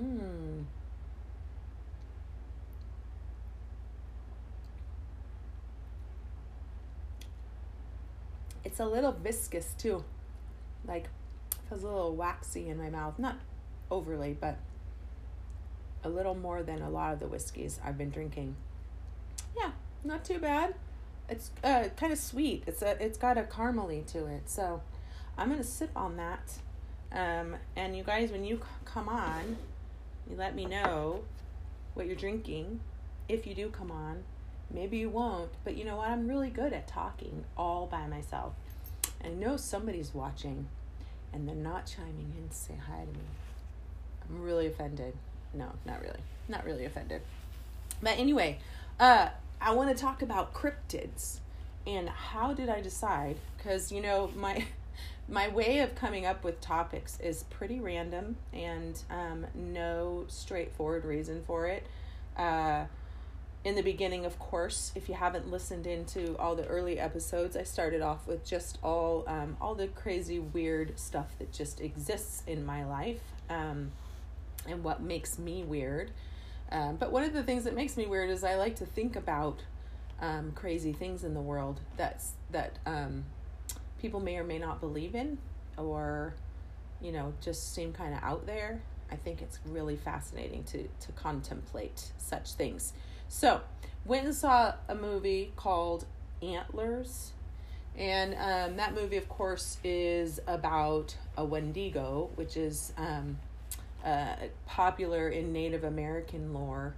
Mmm. 0.00 0.64
It's 8.64 8.78
a 8.78 8.86
little 8.86 9.10
viscous 9.10 9.74
too. 9.76 10.04
Like 10.86 11.08
feels 11.68 11.82
a 11.82 11.86
little 11.86 12.14
waxy 12.14 12.68
in 12.68 12.78
my 12.78 12.88
mouth. 12.88 13.18
Not 13.18 13.40
overly, 13.90 14.36
but 14.40 14.58
a 16.04 16.08
little 16.08 16.36
more 16.36 16.62
than 16.62 16.82
a 16.82 16.88
lot 16.88 17.14
of 17.14 17.18
the 17.18 17.26
whiskeys 17.26 17.80
I've 17.84 17.98
been 17.98 18.10
drinking. 18.10 18.54
Yeah, 19.56 19.72
not 20.04 20.24
too 20.24 20.38
bad. 20.38 20.74
It's 21.28 21.50
uh, 21.62 21.88
kind 21.96 22.12
of 22.12 22.18
sweet. 22.18 22.64
It's 22.66 22.82
a 22.82 23.02
it's 23.02 23.18
got 23.18 23.38
a 23.38 23.42
caramely 23.42 24.04
to 24.12 24.26
it. 24.26 24.48
So 24.48 24.82
I'm 25.38 25.50
gonna 25.50 25.64
sip 25.64 25.90
on 25.96 26.16
that. 26.16 26.52
Um, 27.12 27.56
and 27.76 27.96
you 27.96 28.02
guys, 28.02 28.30
when 28.30 28.44
you 28.44 28.60
come 28.84 29.08
on, 29.08 29.56
you 30.28 30.36
let 30.36 30.54
me 30.54 30.66
know 30.66 31.22
what 31.94 32.06
you're 32.06 32.16
drinking. 32.16 32.80
If 33.28 33.46
you 33.46 33.54
do 33.54 33.68
come 33.68 33.90
on, 33.90 34.24
maybe 34.70 34.98
you 34.98 35.08
won't. 35.08 35.50
But 35.64 35.76
you 35.76 35.84
know 35.84 35.96
what? 35.96 36.08
I'm 36.10 36.28
really 36.28 36.50
good 36.50 36.72
at 36.72 36.86
talking 36.88 37.44
all 37.56 37.86
by 37.86 38.06
myself. 38.06 38.52
I 39.24 39.28
know 39.28 39.56
somebody's 39.56 40.12
watching, 40.12 40.66
and 41.32 41.48
they're 41.48 41.54
not 41.54 41.86
chiming 41.86 42.34
in 42.36 42.48
to 42.48 42.54
say 42.54 42.74
hi 42.86 43.00
to 43.00 43.06
me. 43.06 43.24
I'm 44.28 44.42
really 44.42 44.66
offended. 44.66 45.14
No, 45.54 45.70
not 45.86 46.02
really. 46.02 46.20
Not 46.48 46.64
really 46.64 46.84
offended. 46.84 47.22
But 48.02 48.18
anyway, 48.18 48.58
uh, 49.00 49.28
I 49.64 49.70
want 49.72 49.88
to 49.88 50.00
talk 50.00 50.20
about 50.20 50.52
cryptids 50.52 51.38
and 51.86 52.06
how 52.10 52.52
did 52.52 52.68
I 52.68 52.82
decide? 52.82 53.38
Because 53.56 53.90
you 53.90 54.02
know 54.02 54.30
my 54.36 54.66
my 55.28 55.48
way 55.48 55.78
of 55.78 55.94
coming 55.94 56.26
up 56.26 56.44
with 56.44 56.60
topics 56.60 57.18
is 57.18 57.44
pretty 57.44 57.80
random 57.80 58.36
and 58.52 59.02
um, 59.08 59.46
no 59.54 60.26
straightforward 60.28 61.06
reason 61.06 61.42
for 61.46 61.66
it. 61.66 61.86
Uh, 62.36 62.84
in 63.64 63.74
the 63.74 63.82
beginning, 63.82 64.26
of 64.26 64.38
course, 64.38 64.92
if 64.94 65.08
you 65.08 65.14
haven't 65.14 65.50
listened 65.50 65.86
into 65.86 66.36
all 66.36 66.54
the 66.54 66.66
early 66.66 66.98
episodes, 66.98 67.56
I 67.56 67.62
started 67.62 68.02
off 68.02 68.26
with 68.26 68.44
just 68.44 68.76
all 68.82 69.24
um, 69.26 69.56
all 69.62 69.74
the 69.74 69.86
crazy, 69.86 70.38
weird 70.38 70.98
stuff 71.00 71.38
that 71.38 71.54
just 71.54 71.80
exists 71.80 72.42
in 72.46 72.66
my 72.66 72.84
life 72.84 73.22
um, 73.48 73.92
and 74.68 74.84
what 74.84 75.00
makes 75.00 75.38
me 75.38 75.64
weird. 75.64 76.10
Um, 76.74 76.96
but 76.96 77.12
one 77.12 77.22
of 77.22 77.32
the 77.32 77.44
things 77.44 77.64
that 77.64 77.74
makes 77.74 77.96
me 77.96 78.04
weird 78.06 78.30
is 78.30 78.42
I 78.42 78.56
like 78.56 78.74
to 78.76 78.86
think 78.86 79.14
about 79.14 79.60
um, 80.20 80.50
crazy 80.56 80.92
things 80.92 81.22
in 81.22 81.32
the 81.32 81.40
world 81.40 81.80
that's 81.96 82.32
that 82.50 82.78
um, 82.84 83.24
people 84.00 84.18
may 84.18 84.36
or 84.36 84.44
may 84.44 84.58
not 84.58 84.80
believe 84.80 85.14
in, 85.14 85.38
or 85.78 86.34
you 87.00 87.12
know, 87.12 87.32
just 87.40 87.74
seem 87.74 87.92
kind 87.92 88.12
of 88.12 88.22
out 88.24 88.44
there. 88.46 88.82
I 89.10 89.16
think 89.16 89.40
it's 89.40 89.60
really 89.66 89.96
fascinating 89.96 90.64
to 90.64 90.82
to 90.82 91.12
contemplate 91.12 92.10
such 92.18 92.52
things. 92.54 92.92
So, 93.28 93.60
went 94.04 94.26
and 94.26 94.34
saw 94.34 94.74
a 94.88 94.96
movie 94.96 95.52
called 95.54 96.06
Antlers. 96.42 97.30
And 97.96 98.34
um, 98.34 98.76
that 98.78 98.92
movie, 98.96 99.16
of 99.16 99.28
course, 99.28 99.78
is 99.84 100.40
about 100.48 101.16
a 101.36 101.44
Wendigo, 101.44 102.30
which 102.34 102.56
is 102.56 102.92
um, 102.96 103.38
uh, 104.04 104.36
popular 104.66 105.28
in 105.28 105.52
Native 105.52 105.84
American 105.84 106.52
lore. 106.52 106.94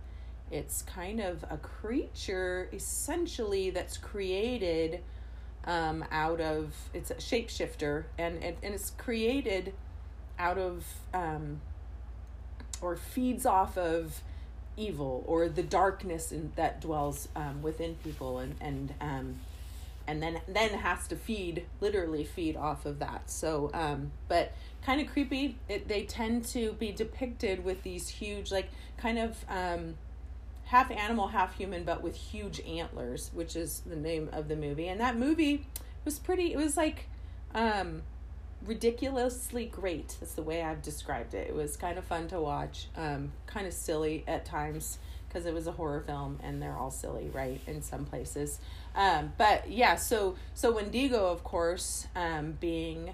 It's 0.51 0.83
kind 0.83 1.21
of 1.21 1.45
a 1.51 1.57
creature, 1.57 2.69
essentially, 2.73 3.71
that's 3.71 3.97
created 3.97 5.03
um, 5.65 6.05
out 6.13 6.41
of, 6.41 6.75
it's 6.95 7.11
a 7.11 7.15
shapeshifter, 7.15 8.05
and, 8.19 8.43
and, 8.43 8.57
and 8.63 8.75
it's 8.75 8.91
created 8.91 9.75
out 10.39 10.59
of, 10.59 10.85
um, 11.13 11.61
or 12.81 12.97
feeds 12.97 13.47
off 13.47 13.77
of 13.77 14.23
evil 14.77 15.25
or 15.27 15.49
the 15.49 15.63
darkness 15.63 16.33
in, 16.33 16.53
that 16.57 16.81
dwells 16.81 17.29
um, 17.35 17.63
within 17.63 17.95
people 18.05 18.39
and 18.39 18.55
and 18.61 18.95
um, 19.01 19.37
and 20.07 20.23
then 20.23 20.41
then 20.47 20.71
has 20.71 21.09
to 21.09 21.17
feed 21.17 21.65
literally 21.81 22.25
feed 22.25 22.57
off 22.57 22.87
of 22.87 22.99
that 22.99 23.31
so 23.31 23.71
um, 23.75 24.13
but 24.29 24.53
kind 24.87 25.01
of 25.01 25.09
creepy 25.09 25.59
it, 25.69 25.89
they 25.89 26.05
tend 26.05 26.45
to 26.45 26.73
be 26.75 26.93
depicted 26.93 27.63
with 27.65 27.83
these 27.83 28.09
huge 28.09 28.51
like 28.51 28.69
kind 28.97 29.19
of 29.19 29.45
um, 29.49 29.95
half 30.65 30.91
animal 30.91 31.29
half 31.29 31.57
human 31.59 31.85
but 31.85 32.03
with 32.03 32.17
huge 32.17 32.61
antlers 32.61 33.31
which 33.35 33.57
is 33.57 33.83
the 33.85 33.97
name 33.97 34.31
of 34.33 34.49
the 34.49 34.57
movie 34.57 34.89
and 34.89 35.01
that 35.01 35.19
movie 35.19 35.67
was 36.05 36.19
pretty 36.19 36.53
it 36.53 36.57
was 36.57 36.77
like 36.77 37.09
um 37.55 38.03
ridiculously 38.65 39.67
great. 39.67 40.17
That's 40.21 40.35
the 40.35 40.43
way 40.43 40.63
I've 40.63 40.83
described 40.83 41.35
it. 41.35 41.49
It 41.49 41.55
was 41.55 41.77
kind 41.77 41.99
of 41.99 42.05
fun 42.05 42.29
to 42.29 42.41
watch, 42.41 42.89
um, 42.97 43.33
kind 43.47 43.67
of 43.67 43.73
silly 43.73 44.25
at 44.27 44.45
times 44.45 44.99
because 45.29 45.47
it 45.47 45.55
was 45.55 45.67
a 45.67 45.73
horror 45.73 46.01
film 46.01 46.39
and 46.43 46.63
they're 46.63 46.77
all 46.77 46.91
silly, 46.91 47.31
right? 47.33 47.61
In 47.67 47.83
some 47.83 48.05
places, 48.05 48.59
um, 48.95 49.33
but 49.37 49.71
yeah. 49.71 49.97
So 49.97 50.37
so 50.55 50.73
Wendigo, 50.73 51.27
of 51.31 51.45
course, 51.45 52.07
um, 52.15 52.57
being 52.61 53.13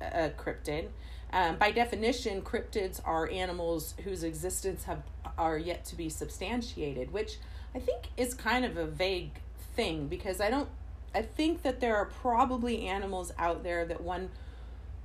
a, 0.00 0.26
a 0.26 0.30
cryptid. 0.30 0.88
Um, 1.32 1.56
by 1.56 1.70
definition, 1.70 2.42
cryptids 2.42 3.00
are 3.04 3.30
animals 3.30 3.94
whose 4.04 4.22
existence 4.22 4.84
have 4.84 5.02
are 5.36 5.58
yet 5.58 5.84
to 5.84 5.96
be 5.96 6.08
substantiated, 6.08 7.12
which 7.12 7.38
I 7.74 7.78
think 7.78 8.08
is 8.16 8.34
kind 8.34 8.64
of 8.64 8.76
a 8.76 8.86
vague 8.86 9.40
thing 9.74 10.08
because 10.08 10.40
I 10.40 10.50
don't. 10.50 10.68
I 11.14 11.22
think 11.22 11.62
that 11.62 11.80
there 11.80 11.96
are 11.96 12.06
probably 12.06 12.86
animals 12.86 13.32
out 13.38 13.62
there 13.62 13.84
that 13.84 14.00
one 14.00 14.30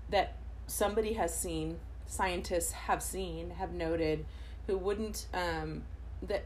that 0.09 0.35
somebody 0.67 1.13
has 1.13 1.37
seen, 1.37 1.79
scientists 2.07 2.71
have 2.71 3.01
seen, 3.01 3.51
have 3.51 3.73
noted, 3.73 4.25
who 4.67 4.77
wouldn't 4.77 5.27
um, 5.33 5.83
that 6.21 6.45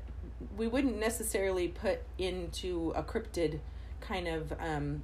we 0.57 0.67
wouldn't 0.67 0.99
necessarily 0.99 1.67
put 1.67 1.99
into 2.17 2.91
a 2.95 3.03
cryptid 3.03 3.59
kind 4.01 4.27
of 4.27 4.53
um, 4.59 5.03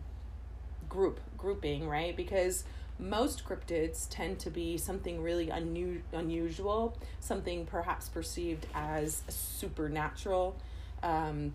group 0.89 1.19
grouping, 1.37 1.87
right? 1.87 2.15
Because 2.15 2.63
most 2.99 3.45
cryptids 3.45 4.07
tend 4.09 4.39
to 4.39 4.49
be 4.49 4.77
something 4.77 5.21
really 5.21 5.47
unu- 5.47 6.01
unusual, 6.11 6.97
something 7.19 7.65
perhaps 7.65 8.09
perceived 8.09 8.65
as 8.73 9.21
supernatural. 9.27 10.55
Um, 11.01 11.53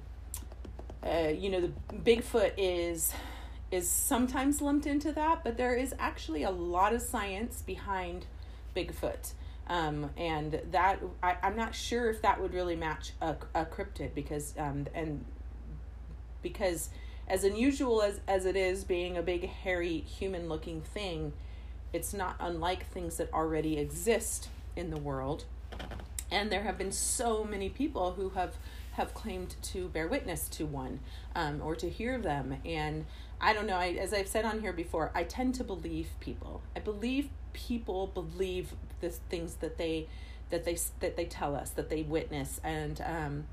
uh, 1.05 1.29
you 1.29 1.49
know, 1.51 1.61
the 1.61 1.73
Bigfoot 1.95 2.53
is 2.57 3.13
is 3.71 3.89
sometimes 3.89 4.63
lumped 4.63 4.87
into 4.87 5.13
that, 5.13 5.45
but 5.45 5.59
there 5.59 5.75
is 5.75 5.95
actually 5.99 6.43
a 6.43 6.51
lot 6.51 6.95
of 6.95 7.03
science 7.03 7.63
behind 7.63 8.25
Bigfoot. 8.75 9.33
Um, 9.69 10.11
and 10.17 10.61
that 10.71 11.01
I, 11.23 11.37
I'm 11.43 11.55
not 11.55 11.75
sure 11.75 12.09
if 12.09 12.23
that 12.23 12.41
would 12.41 12.55
really 12.55 12.77
match 12.77 13.13
a, 13.21 13.37
a 13.55 13.67
cryptid 13.67 14.15
because 14.15 14.55
um, 14.57 14.87
and 14.95 15.25
because 16.43 16.89
as 17.29 17.45
unusual 17.45 18.03
as, 18.03 18.21
as 18.27 18.45
it 18.45 18.57
is 18.57 18.85
being 18.85 19.17
a 19.17 19.23
big 19.23 19.49
hairy 19.49 19.99
human 19.99 20.49
looking 20.49 20.81
thing, 20.81 21.33
it's 21.93 22.13
not 22.13 22.37
unlike 22.41 22.87
things 22.87 23.17
that 23.19 23.33
already 23.33 23.79
exist 23.79 24.49
in 24.77 24.91
the 24.91 24.99
world. 24.99 25.45
And 26.31 26.51
there 26.51 26.63
have 26.63 26.77
been 26.77 26.93
so 26.93 27.45
many 27.45 27.69
people 27.69 28.13
who 28.13 28.31
have 28.31 28.57
have 28.93 29.15
claimed 29.15 29.55
to 29.63 29.89
bear 29.91 30.09
witness 30.09 30.49
to 30.49 30.67
one 30.67 30.99
um, 31.37 31.63
or 31.63 31.77
to 31.77 31.89
hear 31.89 32.19
them 32.19 32.57
and 32.65 33.07
I 33.41 33.53
don't 33.53 33.67
know. 33.67 33.77
I, 33.77 33.91
as 33.91 34.13
I've 34.13 34.27
said 34.27 34.45
on 34.45 34.61
here 34.61 34.73
before, 34.73 35.13
I 35.15 35.23
tend 35.23 35.55
to 35.57 35.65
believe 35.65 36.09
people. 36.19 36.61
I 36.75 36.81
believe 36.81 37.29
people 37.53 38.09
believe 38.09 38.73
the 39.01 39.11
things 39.11 39.55
that 39.57 39.79
they 39.79 40.09
that 40.51 40.65
they 40.65 40.77
that 41.01 41.17
they 41.17 41.27
tell 41.27 41.55
us 41.55 41.71
that 41.71 41.91
they 41.91 42.03
witness 42.03 42.61
and 42.65 43.01
um 43.05 43.47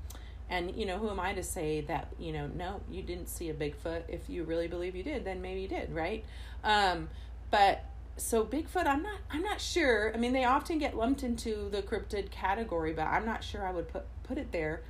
and 0.48 0.76
you 0.76 0.86
know 0.86 0.98
who 0.98 1.10
am 1.10 1.20
I 1.20 1.32
to 1.34 1.42
say 1.42 1.80
that 1.82 2.08
you 2.18 2.32
know 2.32 2.48
no 2.54 2.80
you 2.90 3.02
didn't 3.02 3.28
see 3.28 3.50
a 3.50 3.54
Bigfoot. 3.54 4.02
If 4.08 4.28
you 4.28 4.44
really 4.44 4.68
believe 4.68 4.94
you 4.94 5.02
did 5.02 5.24
then 5.24 5.42
maybe 5.42 5.62
you 5.62 5.68
did 5.68 5.92
right? 5.92 6.24
Um 6.64 7.08
but 7.50 7.84
so 8.16 8.44
Bigfoot 8.44 8.86
I'm 8.86 9.02
not 9.02 9.18
I'm 9.30 9.42
not 9.42 9.60
sure. 9.60 10.12
I 10.14 10.18
mean 10.18 10.32
they 10.32 10.44
often 10.44 10.78
get 10.78 10.96
lumped 10.96 11.22
into 11.22 11.68
the 11.70 11.82
cryptid 11.82 12.30
category 12.30 12.92
but 12.92 13.06
I'm 13.06 13.24
not 13.24 13.42
sure 13.42 13.66
I 13.66 13.72
would 13.72 13.88
put 13.88 14.04
put 14.24 14.38
it 14.38 14.52
there. 14.52 14.82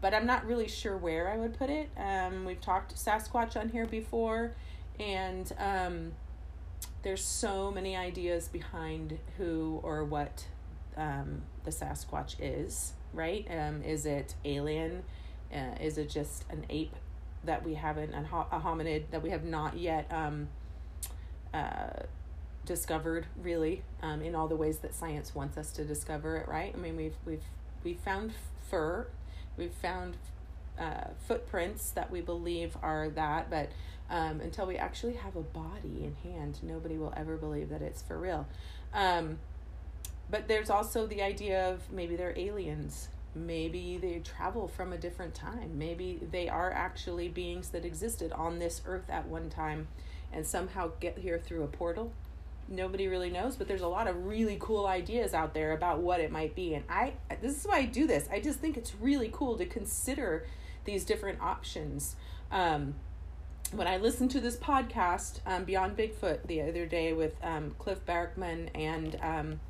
But 0.00 0.14
I'm 0.14 0.24
not 0.26 0.46
really 0.46 0.68
sure 0.68 0.96
where 0.96 1.28
I 1.28 1.36
would 1.36 1.58
put 1.58 1.68
it. 1.68 1.90
Um, 1.96 2.46
we've 2.46 2.60
talked 2.60 2.94
Sasquatch 2.94 3.54
on 3.54 3.68
here 3.68 3.84
before, 3.84 4.52
and 4.98 5.52
um, 5.58 6.12
there's 7.02 7.22
so 7.22 7.70
many 7.70 7.94
ideas 7.96 8.48
behind 8.48 9.18
who 9.36 9.78
or 9.82 10.04
what 10.04 10.46
um, 10.96 11.42
the 11.64 11.70
Sasquatch 11.70 12.36
is, 12.38 12.94
right? 13.12 13.46
Um, 13.50 13.82
is 13.82 14.06
it 14.06 14.34
alien? 14.44 15.02
Uh, 15.52 15.74
is 15.80 15.98
it 15.98 16.08
just 16.08 16.44
an 16.50 16.64
ape 16.70 16.94
that 17.44 17.64
we 17.64 17.74
haven't, 17.74 18.14
a 18.14 18.60
hominid 18.60 19.04
that 19.10 19.22
we 19.22 19.30
have 19.30 19.44
not 19.44 19.76
yet 19.76 20.06
um, 20.12 20.48
uh, 21.54 21.88
discovered 22.64 23.26
really 23.42 23.82
um, 24.02 24.22
in 24.22 24.34
all 24.34 24.46
the 24.46 24.56
ways 24.56 24.78
that 24.78 24.94
science 24.94 25.34
wants 25.34 25.56
us 25.56 25.72
to 25.72 25.84
discover 25.84 26.36
it. 26.36 26.48
Right? 26.48 26.72
I 26.74 26.78
mean, 26.78 26.96
we've 26.96 27.16
we've 27.24 27.42
we've 27.82 27.98
found 27.98 28.32
fur, 28.68 29.06
we've 29.56 29.72
found 29.72 30.16
uh, 30.78 31.08
footprints 31.26 31.90
that 31.90 32.10
we 32.10 32.20
believe 32.20 32.76
are 32.82 33.08
that, 33.10 33.50
but 33.50 33.70
um, 34.08 34.40
until 34.40 34.66
we 34.66 34.76
actually 34.76 35.14
have 35.14 35.36
a 35.36 35.42
body 35.42 36.04
in 36.04 36.16
hand, 36.22 36.58
nobody 36.62 36.96
will 36.96 37.14
ever 37.16 37.36
believe 37.36 37.70
that 37.70 37.82
it's 37.82 38.02
for 38.02 38.18
real. 38.18 38.46
Um, 38.92 39.38
but 40.30 40.48
there's 40.48 40.70
also 40.70 41.06
the 41.06 41.22
idea 41.22 41.70
of 41.70 41.90
maybe 41.90 42.16
they're 42.16 42.38
aliens. 42.38 43.08
Maybe 43.34 43.98
they 43.98 44.18
travel 44.20 44.68
from 44.68 44.92
a 44.92 44.98
different 44.98 45.34
time. 45.34 45.78
Maybe 45.78 46.20
they 46.30 46.48
are 46.48 46.72
actually 46.72 47.28
beings 47.28 47.70
that 47.70 47.84
existed 47.84 48.32
on 48.32 48.58
this 48.58 48.82
earth 48.86 49.08
at 49.08 49.26
one 49.26 49.48
time 49.50 49.88
and 50.32 50.46
somehow 50.46 50.90
get 51.00 51.18
here 51.18 51.38
through 51.38 51.62
a 51.62 51.68
portal. 51.68 52.12
Nobody 52.68 53.08
really 53.08 53.30
knows, 53.30 53.56
but 53.56 53.66
there's 53.66 53.80
a 53.80 53.88
lot 53.88 54.06
of 54.06 54.26
really 54.26 54.56
cool 54.60 54.86
ideas 54.86 55.34
out 55.34 55.54
there 55.54 55.72
about 55.72 56.00
what 56.00 56.20
it 56.20 56.30
might 56.30 56.54
be. 56.54 56.74
And 56.74 56.84
I 56.88 57.14
this 57.40 57.58
is 57.58 57.64
why 57.64 57.78
I 57.78 57.86
do 57.86 58.06
this. 58.06 58.28
I 58.30 58.40
just 58.40 58.60
think 58.60 58.76
it's 58.76 58.94
really 58.94 59.30
cool 59.32 59.56
to 59.58 59.66
consider 59.66 60.46
these 60.84 61.04
different 61.04 61.40
options. 61.40 62.14
Um, 62.52 62.94
when 63.72 63.86
I 63.86 63.98
listened 63.98 64.32
to 64.32 64.40
this 64.40 64.56
podcast, 64.56 65.40
um, 65.46 65.64
Beyond 65.64 65.96
Bigfoot, 65.96 66.46
the 66.46 66.62
other 66.62 66.86
day 66.86 67.12
with 67.12 67.34
um, 67.42 67.74
Cliff 67.78 68.04
Barackman 68.04 68.68
and 68.74 69.16
um, 69.22 69.60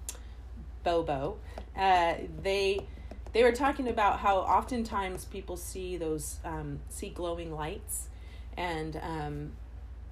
Bobo, 0.82 1.38
uh, 1.76 2.14
they 2.42 2.86
they 3.32 3.42
were 3.42 3.52
talking 3.52 3.88
about 3.88 4.18
how 4.20 4.38
oftentimes 4.38 5.24
people 5.26 5.56
see 5.56 5.96
those 5.96 6.38
um, 6.44 6.80
see 6.88 7.10
glowing 7.10 7.52
lights, 7.54 8.08
and 8.56 9.00
um, 9.02 9.52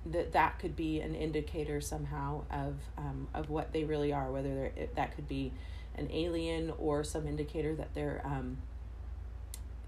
that 0.07 0.33
that 0.33 0.59
could 0.59 0.77
be 0.77 1.01
an 1.01 1.15
indicator 1.15 1.81
somehow 1.81 2.43
of 2.51 2.75
um, 2.97 3.29
of 3.35 3.51
what 3.51 3.73
they 3.73 3.85
really 3.85 4.13
are. 4.13 4.31
Whether 4.31 4.73
that 4.95 5.15
could 5.15 5.29
be 5.29 5.53
an 5.97 6.09
alien 6.13 6.73
or 6.79 7.03
some 7.03 7.27
indicator 7.27 7.75
that 7.75 7.95
they're 7.95 8.23
um, 8.25 8.59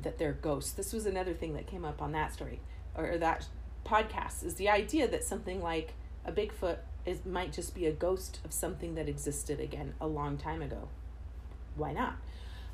that 0.02 0.18
they're 0.18 0.32
ghosts. 0.32 0.72
This 0.72 0.92
was 0.92 1.06
another 1.06 1.34
thing 1.34 1.54
that 1.54 1.66
came 1.66 1.84
up 1.84 2.02
on 2.02 2.12
that 2.12 2.32
story 2.32 2.60
or 2.96 3.18
that 3.18 3.46
podcast 3.84 4.44
is 4.44 4.54
the 4.54 4.68
idea 4.68 5.08
that 5.08 5.24
something 5.24 5.62
like 5.62 5.94
a 6.24 6.32
Bigfoot 6.32 6.78
is 7.06 7.24
might 7.24 7.52
just 7.52 7.74
be 7.74 7.86
a 7.86 7.92
ghost 7.92 8.40
of 8.44 8.52
something 8.52 8.94
that 8.94 9.08
existed 9.08 9.60
again 9.60 9.94
a 10.00 10.06
long 10.06 10.36
time 10.36 10.62
ago. 10.62 10.88
Why 11.76 11.92
not? 11.92 12.16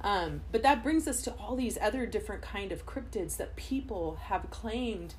Um, 0.01 0.43
but 0.53 0.63
that 0.63 0.83
brings 0.83 1.09
us 1.09 1.23
to 1.23 1.33
all 1.33 1.57
these 1.57 1.79
other 1.81 2.07
different 2.07 2.43
kind 2.43 2.71
of 2.71 2.87
cryptids 2.87 3.37
that 3.39 3.57
people 3.57 4.19
have 4.25 4.51
claimed 4.51 5.15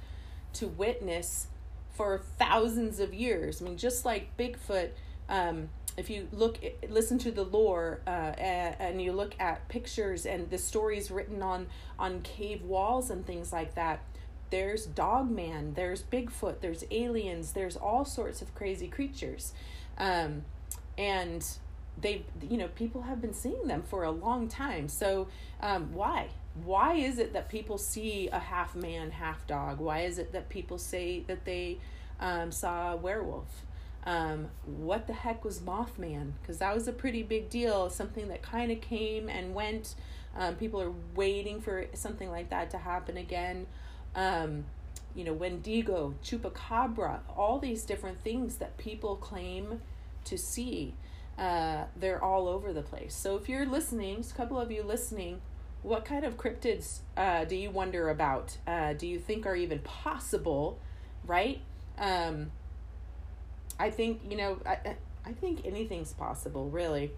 to 0.54 0.68
witness 0.68 1.48
for 1.94 2.22
thousands 2.38 3.00
of 3.00 3.14
years. 3.14 3.62
I 3.62 3.66
mean, 3.66 3.78
just 3.78 4.06
like 4.06 4.38
Bigfoot, 4.38 4.92
um, 5.30 5.70
if 5.98 6.12
you 6.12 6.28
look, 6.32 6.60
listen 6.90 7.18
to 7.20 7.32
the 7.32 7.44
lore, 7.44 8.02
uh, 8.06 8.10
and 8.10 9.02
you 9.02 9.12
look 9.12 9.34
at 9.40 9.68
pictures 9.68 10.28
and 10.28 10.50
the 10.52 10.60
stories 10.60 11.10
written 11.10 11.42
on 11.42 11.68
on 11.98 12.22
cave 12.22 12.62
walls 12.62 13.10
and 13.10 13.26
things 13.26 13.52
like 13.52 13.74
that, 13.76 14.04
there's 14.50 14.86
Dogman, 14.86 15.74
there's 15.74 16.04
Bigfoot, 16.04 16.62
there's 16.62 16.84
aliens, 16.92 17.52
there's 17.52 17.76
all 17.76 18.06
sorts 18.06 18.42
of 18.42 18.54
crazy 18.56 18.88
creatures. 18.88 19.54
Um, 19.98 20.44
and 20.98 21.46
they, 22.00 22.24
you 22.42 22.58
know, 22.58 22.68
people 22.70 23.04
have 23.04 23.22
been 23.22 23.34
seeing 23.34 23.68
them 23.68 23.84
for 23.84 24.04
a 24.04 24.12
long 24.12 24.48
time. 24.48 24.88
So, 24.88 25.28
um, 25.62 25.94
why? 25.94 26.30
Why 26.64 26.94
is 26.96 27.20
it 27.20 27.34
that 27.34 27.50
people 27.50 27.78
see 27.78 28.30
a 28.30 28.40
half 28.40 28.76
man, 28.76 29.12
half 29.12 29.46
dog? 29.48 29.80
Why 29.80 30.02
is 30.02 30.18
it 30.18 30.32
that 30.34 30.50
people 30.50 30.78
say 30.78 31.24
that 31.28 31.46
they 31.46 31.80
um, 32.20 32.52
saw 32.52 32.94
a 32.94 32.96
werewolf? 32.96 33.64
Um, 34.06 34.48
what 34.66 35.06
the 35.08 35.14
heck 35.14 35.44
was 35.44 35.60
Mothman? 35.60 36.32
Because 36.42 36.60
that 36.60 36.74
was 36.74 36.88
a 36.88 36.94
pretty 36.94 37.24
big 37.24 37.50
deal, 37.50 37.90
something 37.90 38.30
that 38.30 38.42
kind 38.42 38.72
of 38.72 38.80
came 38.80 39.30
and 39.30 39.54
went. 39.54 39.96
Um, 40.36 40.56
people 40.56 40.82
are 40.82 40.94
waiting 41.16 41.62
for 41.62 41.88
something 41.94 42.30
like 42.30 42.50
that 42.52 42.70
to 42.72 42.78
happen 42.78 43.18
again 43.18 43.66
um, 44.18 44.66
you 45.16 45.24
know, 45.24 45.32
Wendigo, 45.32 46.16
Chupacabra, 46.24 47.20
all 47.38 47.60
these 47.60 47.84
different 47.84 48.22
things 48.24 48.58
that 48.58 48.78
people 48.78 49.16
claim 49.16 49.82
to 50.26 50.38
see. 50.38 50.94
Uh, 51.38 51.86
they're 51.96 52.22
all 52.22 52.48
over 52.48 52.74
the 52.74 52.82
place. 52.82 53.16
So 53.16 53.38
if 53.38 53.48
you're 53.48 53.66
listening, 53.66 54.26
a 54.30 54.36
couple 54.36 54.60
of 54.60 54.72
you 54.72 54.84
listening, 54.84 55.40
what 55.84 56.04
kind 56.04 56.26
of 56.26 56.36
cryptids 56.36 57.00
uh, 57.16 57.46
do 57.46 57.56
you 57.56 57.70
wonder 57.70 58.10
about? 58.10 58.58
Uh, 58.68 58.94
do 58.94 59.08
you 59.08 59.20
think 59.20 59.46
are 59.46 59.56
even 59.56 59.80
possible? 59.80 60.80
Right? 61.26 61.62
Um, 61.98 62.52
I 63.80 63.92
think 63.92 64.22
you 64.30 64.36
know. 64.36 64.60
I 64.66 64.96
I 65.26 65.34
think 65.34 65.66
anything's 65.66 66.14
possible, 66.14 66.70
really 66.70 67.12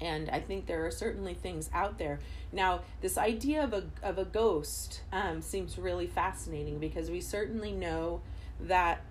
and 0.00 0.30
I 0.30 0.40
think 0.40 0.66
there 0.66 0.86
are 0.86 0.90
certainly 0.90 1.34
things 1.34 1.70
out 1.72 1.98
there. 1.98 2.20
Now, 2.52 2.82
this 3.00 3.18
idea 3.18 3.62
of 3.62 3.72
a 3.72 3.84
of 4.02 4.18
a 4.18 4.24
ghost 4.24 5.02
um, 5.12 5.42
seems 5.42 5.78
really 5.78 6.06
fascinating 6.06 6.78
because 6.78 7.10
we 7.10 7.20
certainly 7.20 7.72
know 7.72 8.20
that 8.60 9.02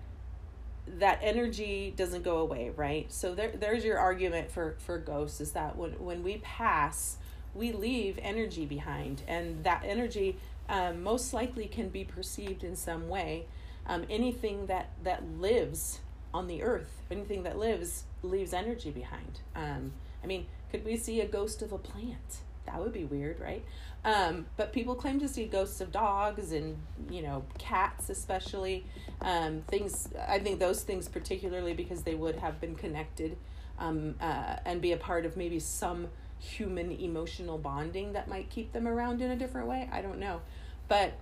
that 0.96 1.18
energy 1.22 1.92
doesn't 1.96 2.22
go 2.22 2.38
away, 2.38 2.70
right? 2.74 3.12
So 3.12 3.34
there 3.34 3.50
there's 3.50 3.84
your 3.84 3.98
argument 3.98 4.50
for 4.50 4.76
for 4.78 4.98
ghosts 4.98 5.40
is 5.40 5.52
that 5.52 5.76
when 5.76 5.92
when 5.92 6.22
we 6.22 6.38
pass, 6.38 7.18
we 7.54 7.72
leave 7.72 8.18
energy 8.22 8.64
behind, 8.64 9.22
and 9.28 9.64
that 9.64 9.82
energy 9.84 10.36
um, 10.68 11.02
most 11.02 11.32
likely 11.32 11.66
can 11.66 11.88
be 11.88 12.04
perceived 12.04 12.64
in 12.64 12.76
some 12.76 13.08
way. 13.08 13.46
Um, 13.86 14.04
anything 14.10 14.66
that 14.66 14.90
that 15.02 15.22
lives 15.38 16.00
on 16.32 16.46
the 16.46 16.62
earth, 16.62 17.02
anything 17.10 17.42
that 17.44 17.58
lives 17.58 18.04
leaves 18.22 18.52
energy 18.52 18.90
behind. 18.90 19.40
Um, 19.54 19.92
I 20.22 20.26
mean, 20.26 20.46
could 20.70 20.84
we 20.84 20.96
see 20.96 21.20
a 21.20 21.26
ghost 21.26 21.62
of 21.62 21.72
a 21.72 21.78
plant? 21.78 22.38
That 22.66 22.80
would 22.80 22.92
be 22.92 23.04
weird, 23.04 23.40
right? 23.40 23.64
Um, 24.04 24.46
but 24.56 24.72
people 24.72 24.94
claim 24.94 25.18
to 25.20 25.28
see 25.28 25.46
ghosts 25.46 25.80
of 25.80 25.90
dogs 25.90 26.52
and 26.52 26.76
you 27.10 27.22
know 27.22 27.44
cats, 27.58 28.10
especially 28.10 28.84
um, 29.20 29.62
things. 29.68 30.08
I 30.28 30.38
think 30.38 30.60
those 30.60 30.82
things 30.82 31.08
particularly 31.08 31.74
because 31.74 32.02
they 32.02 32.14
would 32.14 32.36
have 32.36 32.60
been 32.60 32.74
connected 32.74 33.36
um, 33.78 34.14
uh, 34.20 34.56
and 34.64 34.80
be 34.80 34.92
a 34.92 34.96
part 34.96 35.24
of 35.26 35.36
maybe 35.36 35.58
some 35.58 36.08
human 36.38 36.92
emotional 36.92 37.58
bonding 37.58 38.12
that 38.12 38.28
might 38.28 38.48
keep 38.50 38.72
them 38.72 38.86
around 38.86 39.20
in 39.20 39.30
a 39.30 39.36
different 39.36 39.66
way. 39.66 39.88
I 39.90 40.02
don't 40.02 40.18
know, 40.18 40.40
but 40.88 41.14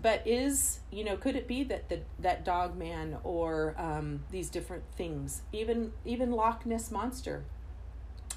but 0.00 0.26
is 0.26 0.80
you 0.90 1.04
know 1.04 1.16
could 1.16 1.36
it 1.36 1.46
be 1.46 1.64
that 1.64 1.88
the 1.88 2.00
that 2.18 2.44
dog 2.44 2.76
man 2.76 3.16
or 3.24 3.74
um, 3.78 4.22
these 4.30 4.48
different 4.48 4.84
things 4.96 5.42
even 5.52 5.92
even 6.04 6.30
Loch 6.30 6.64
Ness 6.64 6.90
monster 6.90 7.44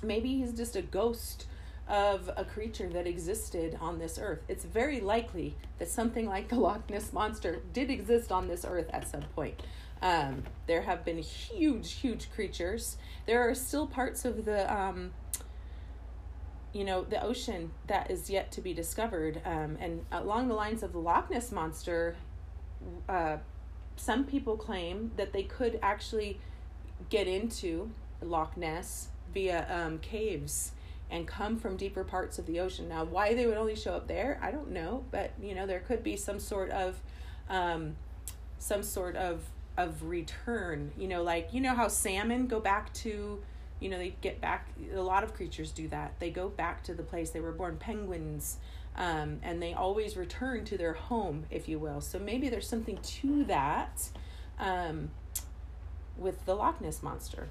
maybe 0.05 0.37
he's 0.37 0.53
just 0.53 0.75
a 0.75 0.81
ghost 0.81 1.47
of 1.87 2.31
a 2.35 2.43
creature 2.43 2.89
that 2.89 3.05
existed 3.05 3.77
on 3.79 3.99
this 3.99 4.17
earth. 4.19 4.41
It's 4.47 4.65
very 4.65 4.99
likely 5.01 5.55
that 5.77 5.87
something 5.87 6.27
like 6.27 6.49
the 6.49 6.55
Loch 6.55 6.89
Ness 6.89 7.13
monster 7.13 7.61
did 7.73 7.91
exist 7.91 8.31
on 8.31 8.47
this 8.47 8.65
earth 8.67 8.89
at 8.91 9.07
some 9.07 9.23
point. 9.35 9.61
Um, 10.01 10.43
there 10.67 10.81
have 10.81 11.05
been 11.05 11.19
huge, 11.19 11.93
huge 11.93 12.31
creatures. 12.31 12.97
There 13.27 13.47
are 13.47 13.53
still 13.53 13.87
parts 13.87 14.25
of 14.25 14.45
the, 14.45 14.71
um, 14.73 15.13
you 16.73 16.83
know, 16.83 17.03
the 17.03 17.21
ocean 17.23 17.71
that 17.87 18.09
is 18.09 18.29
yet 18.29 18.51
to 18.53 18.61
be 18.61 18.73
discovered. 18.73 19.41
Um, 19.45 19.77
and 19.79 20.05
along 20.11 20.47
the 20.47 20.55
lines 20.55 20.81
of 20.81 20.91
the 20.91 20.99
Loch 20.99 21.29
Ness 21.29 21.51
monster, 21.51 22.15
uh, 23.07 23.37
some 23.95 24.25
people 24.25 24.57
claim 24.57 25.11
that 25.17 25.33
they 25.33 25.43
could 25.43 25.79
actually 25.81 26.39
get 27.09 27.27
into 27.27 27.91
Loch 28.21 28.57
Ness 28.57 29.09
via 29.36 29.67
um, 29.69 30.00
caves 30.00 30.71
and 31.12 31.28
come 31.28 31.60
from 31.60 31.78
deeper 31.78 32.04
parts 32.04 32.39
of 32.39 32.48
the 32.48 32.60
ocean. 32.60 32.89
Now, 32.89 33.04
why 33.04 33.36
they 33.36 33.45
would 33.45 33.58
only 33.58 33.76
show 33.76 33.93
up 33.93 34.08
there, 34.08 34.39
I 34.41 34.50
don't 34.50 34.71
know, 34.71 35.06
but 35.12 35.34
you 35.39 35.54
know 35.54 35.67
there 35.67 35.82
could 35.82 36.02
be 36.02 36.15
some 36.15 36.39
sort 36.39 36.71
of 36.71 37.00
um, 37.48 37.95
some 38.58 38.82
sort 38.82 39.15
of 39.15 39.43
of 39.78 40.02
return. 40.04 40.91
You 40.98 41.08
know, 41.08 41.21
like 41.21 41.50
you 41.54 41.62
know 41.62 41.76
how 41.76 41.88
salmon 41.88 42.48
go 42.48 42.60
back 42.60 42.91
to 42.95 43.39
you 43.80 43.89
know 43.89 44.00
they 44.00 44.15
get 44.21 44.41
back. 44.41 44.69
A 44.95 45.02
lot 45.02 45.24
of 45.24 45.36
creatures 45.36 45.71
do 45.71 45.88
that. 45.89 46.19
They 46.19 46.32
go 46.32 46.50
back 46.50 46.84
to 46.86 46.95
the 46.95 47.04
place 47.04 47.30
they 47.30 47.41
were 47.41 47.52
born. 47.52 47.78
Penguins. 47.78 48.58
Um, 48.98 49.39
and 49.43 49.62
they 49.62 49.74
always 49.74 50.15
return 50.15 50.63
to 50.65 50.78
their 50.78 50.93
home, 50.93 51.48
if 51.52 51.67
you 51.67 51.80
will. 51.80 52.00
So 52.00 52.17
maybe 52.17 52.48
there's 52.48 52.69
something 52.69 52.98
to 52.98 53.43
that 53.43 54.08
um, 54.58 55.10
with 56.17 56.45
the 56.45 56.56
Loch 56.56 56.80
Ness 56.80 57.04
monster. 57.04 57.50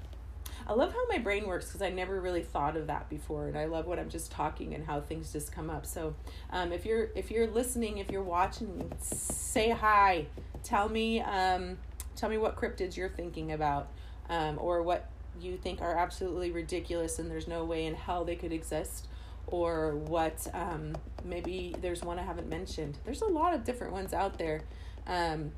I 0.67 0.73
love 0.73 0.93
how 0.93 1.07
my 1.07 1.19
brain 1.19 1.45
works 1.47 1.67
because 1.67 1.81
I 1.81 1.89
never 1.89 2.19
really 2.19 2.41
thought 2.41 2.75
of 2.75 2.87
that 2.87 3.09
before, 3.09 3.47
and 3.47 3.57
I 3.57 3.65
love 3.65 3.85
when 3.85 3.99
I'm 3.99 4.09
just 4.09 4.31
talking 4.31 4.73
and 4.73 4.85
how 4.85 4.99
things 4.99 5.31
just 5.31 5.51
come 5.51 5.69
up. 5.69 5.85
So, 5.85 6.15
um, 6.51 6.71
if 6.71 6.85
you're 6.85 7.09
if 7.15 7.29
you're 7.29 7.47
listening, 7.47 7.99
if 7.99 8.09
you're 8.09 8.23
watching, 8.23 8.91
say 8.99 9.69
hi. 9.69 10.25
Tell 10.63 10.89
me 10.89 11.21
um, 11.21 11.77
tell 12.15 12.29
me 12.29 12.37
what 12.39 12.55
cryptids 12.55 12.97
you're 12.97 13.09
thinking 13.09 13.51
about, 13.51 13.89
um, 14.29 14.57
or 14.59 14.81
what 14.81 15.09
you 15.39 15.57
think 15.57 15.81
are 15.81 15.95
absolutely 15.95 16.49
ridiculous 16.49 17.19
and 17.19 17.29
there's 17.29 17.47
no 17.47 17.65
way 17.65 17.85
in 17.85 17.93
hell 17.93 18.23
they 18.23 18.35
could 18.35 18.53
exist, 18.53 19.07
or 19.47 19.95
what 19.95 20.47
um, 20.53 20.95
maybe 21.23 21.75
there's 21.81 22.01
one 22.01 22.17
I 22.17 22.23
haven't 22.23 22.49
mentioned. 22.49 22.97
There's 23.05 23.21
a 23.21 23.27
lot 23.27 23.53
of 23.53 23.63
different 23.63 23.93
ones 23.93 24.13
out 24.13 24.39
there. 24.39 24.61
Um, 25.05 25.51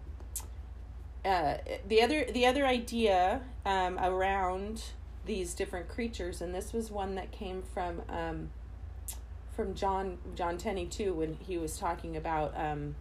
uh, 1.24 1.58
the 1.88 2.02
other 2.02 2.26
the 2.26 2.46
other 2.46 2.65
idea 2.65 3.41
um, 3.65 3.98
around 4.00 4.84
these 5.28 5.54
different 5.54 5.88
creatures, 5.88 6.42
and 6.42 6.56
this 6.56 6.74
was 6.74 6.90
one 6.90 7.16
that 7.16 7.32
came 7.32 7.62
from 7.62 8.02
um, 8.10 8.50
from 9.56 9.76
John 9.76 10.18
John 10.36 10.58
Tenney 10.58 10.88
too, 10.88 11.13
when 11.13 11.38
he 11.46 11.58
was 11.58 11.78
talking 11.78 12.18
about 12.18 12.54
um, 12.58 12.96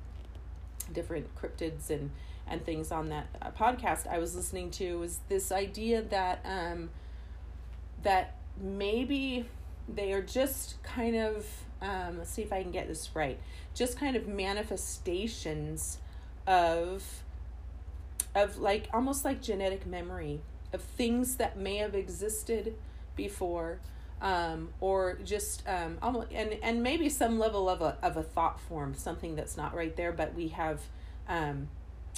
different 0.93 1.35
cryptids 1.35 1.89
and 1.91 2.11
and 2.49 2.65
things 2.65 2.93
on 2.93 3.09
that 3.09 3.27
uh, 3.43 3.51
podcast 3.51 4.07
I 4.07 4.19
was 4.19 4.37
listening 4.37 4.71
to 4.73 4.99
was 4.99 5.21
this 5.29 5.51
idea 5.51 6.03
that 6.03 6.45
um, 6.45 6.91
that 8.03 8.37
maybe 8.61 9.49
they 9.89 10.13
are 10.13 10.23
just 10.23 10.83
kind 10.83 11.17
of 11.17 11.47
um, 11.81 12.19
let's 12.19 12.31
see 12.31 12.43
if 12.43 12.53
I 12.53 12.63
can 12.63 12.73
get 12.73 12.89
this 12.89 13.11
right, 13.15 13.39
just 13.75 13.99
kind 13.99 14.17
of 14.17 14.27
manifestations 14.27 15.99
of 16.47 17.05
of 18.35 18.59
like 18.59 18.89
almost 18.93 19.25
like 19.25 19.41
genetic 19.43 19.87
memory 19.87 20.41
of 20.77 20.83
things 20.83 21.37
that 21.37 21.59
may 21.59 21.77
have 21.79 21.95
existed 21.95 22.75
before 23.17 23.81
um, 24.23 24.69
or 24.81 25.19
just 25.25 25.63
um, 25.69 25.99
almost 26.01 26.29
and 26.33 26.57
and 26.63 26.83
maybe 26.83 27.09
some 27.09 27.39
level 27.39 27.69
of 27.69 27.83
a 27.83 27.99
of 28.03 28.17
a 28.17 28.23
thought 28.23 28.61
form 28.61 28.95
something 28.95 29.35
that's 29.35 29.57
not 29.57 29.75
right 29.75 29.97
there 29.97 30.13
but 30.13 30.35
we 30.35 30.49
have 30.49 30.81
um, 31.29 31.69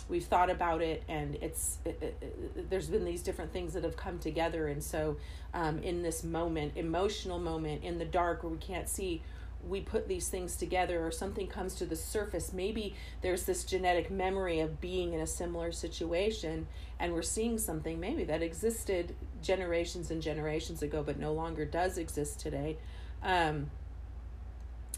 we've 0.09 0.25
thought 0.25 0.51
about 0.51 0.81
it 0.83 1.03
and 1.09 1.37
it's 1.41 1.79
it, 1.85 1.99
it, 2.01 2.17
it, 2.21 2.71
there's 2.71 2.89
been 2.89 3.05
these 3.05 3.23
different 3.23 3.53
things 3.53 3.73
that 3.75 3.85
have 3.85 3.97
come 3.97 4.19
together. 4.19 4.69
And 4.69 4.83
so 4.83 5.17
um, 5.55 5.79
in 5.81 6.03
this 6.03 6.23
moment 6.25 6.73
emotional 6.77 7.39
moment 7.39 7.85
in 7.85 7.99
the 7.99 8.05
dark 8.05 8.43
where 8.43 8.53
we 8.53 8.59
can't 8.59 8.89
see 8.89 9.23
we 9.67 9.81
put 9.81 10.09
these 10.09 10.29
things 10.29 10.57
together 10.57 11.05
or 11.05 11.11
something 11.11 11.47
comes 11.47 11.75
to 11.75 11.85
the 11.85 11.97
surface 11.97 12.53
maybe 12.53 12.95
there's 13.23 13.45
this 13.45 13.65
genetic 13.65 14.11
memory 14.11 14.61
of 14.61 14.81
being 14.81 15.13
in 15.13 15.21
a 15.21 15.27
similar 15.27 15.73
situation 15.73 16.67
and 17.01 17.13
we're 17.13 17.23
seeing 17.23 17.59
something 17.59 18.01
maybe 18.01 18.25
that 18.25 18.43
existed 18.43 19.15
generations 19.43 20.11
and 20.11 20.21
generations 20.21 20.83
ago 20.83 21.03
but 21.03 21.19
no 21.19 21.33
longer 21.33 21.65
does 21.65 21.99
exist 21.99 22.41
today. 22.41 22.77
Um, 23.23 23.71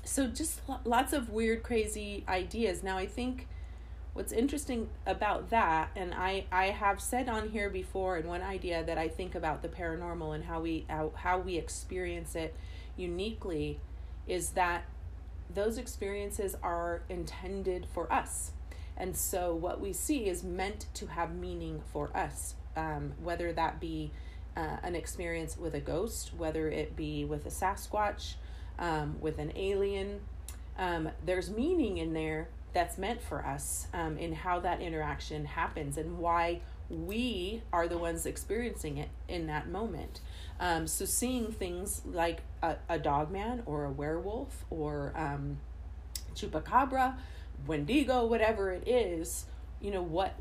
so 0.05 0.27
just 0.27 0.61
lots 0.85 1.13
of 1.13 1.31
weird 1.31 1.63
crazy 1.63 2.25
ideas. 2.29 2.83
Now 2.83 2.97
i 2.97 3.07
think 3.07 3.47
what's 4.13 4.33
interesting 4.33 4.89
about 5.07 5.51
that 5.51 5.89
and 5.95 6.13
i 6.13 6.45
i 6.51 6.67
have 6.67 7.01
said 7.01 7.29
on 7.29 7.49
here 7.51 7.71
before 7.71 8.17
and 8.17 8.29
one 8.29 8.43
idea 8.43 8.83
that 8.83 8.99
i 8.99 9.07
think 9.07 9.37
about 9.37 9.63
the 9.63 9.69
paranormal 9.69 10.35
and 10.35 10.43
how 10.43 10.61
we 10.61 10.85
how, 10.89 11.13
how 11.15 11.39
we 11.39 11.57
experience 11.57 12.35
it 12.35 12.53
uniquely 12.97 13.79
is 14.27 14.51
that 14.51 14.85
those 15.53 15.79
experiences 15.79 16.57
are 16.63 17.03
intended 17.09 17.87
for 17.93 18.13
us. 18.13 18.53
And 18.97 19.17
so 19.17 19.55
what 19.55 19.81
we 19.81 19.93
see 19.93 20.29
is 20.29 20.45
meant 20.45 20.87
to 20.95 21.07
have 21.07 21.35
meaning 21.35 21.83
for 21.93 22.15
us 22.17 22.55
um, 22.77 23.13
whether 23.23 23.53
that 23.53 23.81
be 23.81 24.11
uh, 24.57 24.77
an 24.83 24.95
experience 24.95 25.57
with 25.57 25.75
a 25.75 25.81
ghost 25.81 26.33
whether 26.37 26.69
it 26.69 26.97
be 26.97 27.25
with 27.25 27.47
a 27.47 27.51
sasquatch 27.51 28.35
um, 28.79 29.17
with 29.21 29.39
an 29.39 29.53
alien 29.57 30.21
um, 30.79 31.11
there's 31.25 31.51
meaning 31.51 31.99
in 31.99 32.13
there 32.13 32.49
that's 32.73 32.99
meant 32.99 33.21
for 33.23 33.45
us 33.45 33.87
um, 33.93 34.17
in 34.19 34.33
how 34.33 34.61
that 34.61 34.81
interaction 34.81 35.45
happens 35.45 35.97
and 35.97 36.19
why 36.19 36.61
we 36.91 37.63
are 37.73 37.89
the 37.89 37.99
ones 37.99 38.27
experiencing 38.27 38.99
it 38.99 39.09
in 39.29 39.47
that 39.47 39.69
moment. 39.69 40.21
Um, 40.59 40.87
so 40.87 41.05
seeing 41.05 41.53
things 41.53 42.03
like 42.05 42.41
a, 42.63 42.77
a 42.89 42.99
dog 42.99 43.31
man 43.31 43.63
or 43.65 43.85
a 43.85 43.91
werewolf 43.91 44.65
or 44.69 45.13
um, 45.17 45.59
chupacabra, 46.35 47.17
wendigo, 47.67 48.27
whatever 48.27 48.71
it 48.73 48.87
is, 48.87 49.47
you 49.81 49.91
know 49.91 50.03
what 50.03 50.35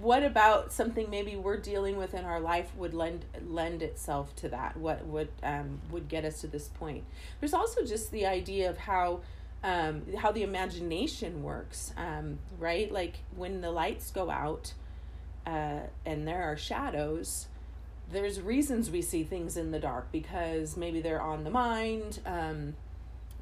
what 0.00 0.22
about 0.22 0.72
something 0.72 1.10
maybe 1.10 1.34
we're 1.34 1.56
dealing 1.56 1.96
with 1.96 2.14
in 2.14 2.24
our 2.24 2.38
life 2.38 2.70
would 2.76 2.94
lend 2.94 3.24
lend 3.44 3.82
itself 3.82 4.36
to 4.36 4.48
that 4.48 4.76
what 4.76 5.04
would 5.04 5.28
um, 5.42 5.80
would 5.90 6.08
get 6.08 6.24
us 6.24 6.40
to 6.40 6.46
this 6.46 6.68
point 6.68 7.02
there's 7.40 7.52
also 7.52 7.84
just 7.84 8.12
the 8.12 8.24
idea 8.24 8.70
of 8.70 8.78
how 8.78 9.20
um, 9.62 10.02
how 10.16 10.30
the 10.32 10.42
imagination 10.42 11.42
works, 11.42 11.92
um, 11.96 12.38
right? 12.58 12.90
Like 12.90 13.16
when 13.36 13.60
the 13.60 13.70
lights 13.70 14.10
go 14.10 14.30
out 14.30 14.72
uh, 15.48 15.80
and 16.04 16.28
there 16.28 16.42
are 16.42 16.56
shadows, 16.56 17.46
there's 18.10 18.40
reasons 18.40 18.90
we 18.90 19.00
see 19.00 19.24
things 19.24 19.56
in 19.56 19.70
the 19.70 19.78
dark 19.78 20.12
because 20.12 20.76
maybe 20.76 21.00
they're 21.00 21.22
on 21.22 21.44
the 21.44 21.50
mind. 21.50 22.20
Um, 22.26 22.74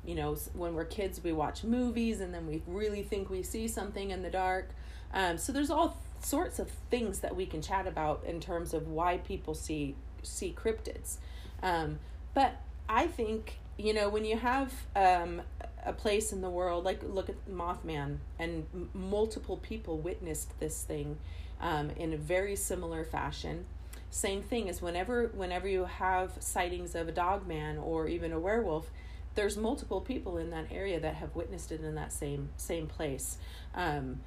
you 0.05 0.15
know, 0.15 0.37
when 0.55 0.75
we're 0.75 0.85
kids, 0.85 1.23
we 1.23 1.33
watch 1.33 1.65
movies 1.65 2.21
and 2.21 2.33
then 2.33 2.47
we 2.47 2.63
really 2.67 3.03
think 3.03 3.29
we 3.29 3.43
see 3.43 3.67
something 3.67 4.13
in 4.13 4.23
the 4.23 4.31
dark. 4.31 4.71
Um, 5.13 5.37
so 5.37 5.53
there's 5.53 5.71
all 5.71 6.01
sorts 6.21 6.61
of 6.61 6.71
things 6.91 7.21
that 7.21 7.35
we 7.35 7.45
can 7.45 7.61
chat 7.61 7.87
about 7.89 8.23
in 8.25 8.41
terms 8.41 8.73
of 8.73 8.89
why 8.89 9.19
people 9.19 9.55
see 9.55 9.97
see 10.23 10.55
cryptids. 10.57 11.17
Um, 11.63 11.99
but 12.35 12.61
I 12.89 13.09
think 13.09 13.59
you 13.79 13.93
know 13.95 14.09
when 14.09 14.25
you 14.25 14.37
have 14.37 14.73
um, 14.95 15.43
a 15.85 15.93
place 15.93 16.33
in 16.33 16.41
the 16.41 16.51
world 16.51 16.85
like 16.85 17.01
look 17.03 17.29
at 17.29 17.49
mothman 17.49 18.19
and 18.39 18.67
m- 18.75 18.91
multiple 18.95 19.57
people 19.59 19.99
witnessed 19.99 20.59
this 20.59 20.83
thing 20.83 21.19
um, 21.61 21.91
in 21.91 22.13
a 22.13 22.17
very 22.17 22.57
similar 22.57 23.05
fashion. 23.05 23.65
Same 24.11 24.43
thing 24.43 24.69
is 24.69 24.81
whenever 24.81 25.29
whenever 25.29 25.69
you 25.69 25.85
have 25.85 26.33
sightings 26.39 26.95
of 26.95 27.09
a 27.09 27.13
dog 27.13 27.47
man 27.47 27.79
or 27.79 28.09
even 28.09 28.33
a 28.33 28.39
werewolf 28.39 28.91
there's 29.35 29.59
multiple 29.59 30.01
people 30.01 30.39
in 30.39 30.49
that 30.49 30.65
area 30.71 30.99
that 30.99 31.17
have 31.17 31.37
witnessed 31.37 31.71
it 31.71 31.83
in 31.83 31.95
that 31.95 32.13
same 32.13 32.49
same 32.57 32.87
place. 32.87 33.37
Um, 33.75 34.21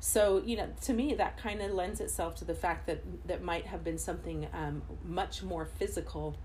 so 0.00 0.42
you 0.44 0.56
know 0.56 0.68
to 0.82 0.92
me 0.92 1.14
that 1.14 1.38
kind 1.38 1.62
of 1.62 1.70
lends 1.70 2.00
itself 2.00 2.34
to 2.36 2.44
the 2.44 2.54
fact 2.54 2.86
that 2.86 3.00
that 3.26 3.42
might 3.42 3.66
have 3.66 3.84
been 3.84 3.98
something 3.98 4.48
um, 4.52 4.82
much 5.04 5.42
more 5.42 5.64
physical 5.64 6.36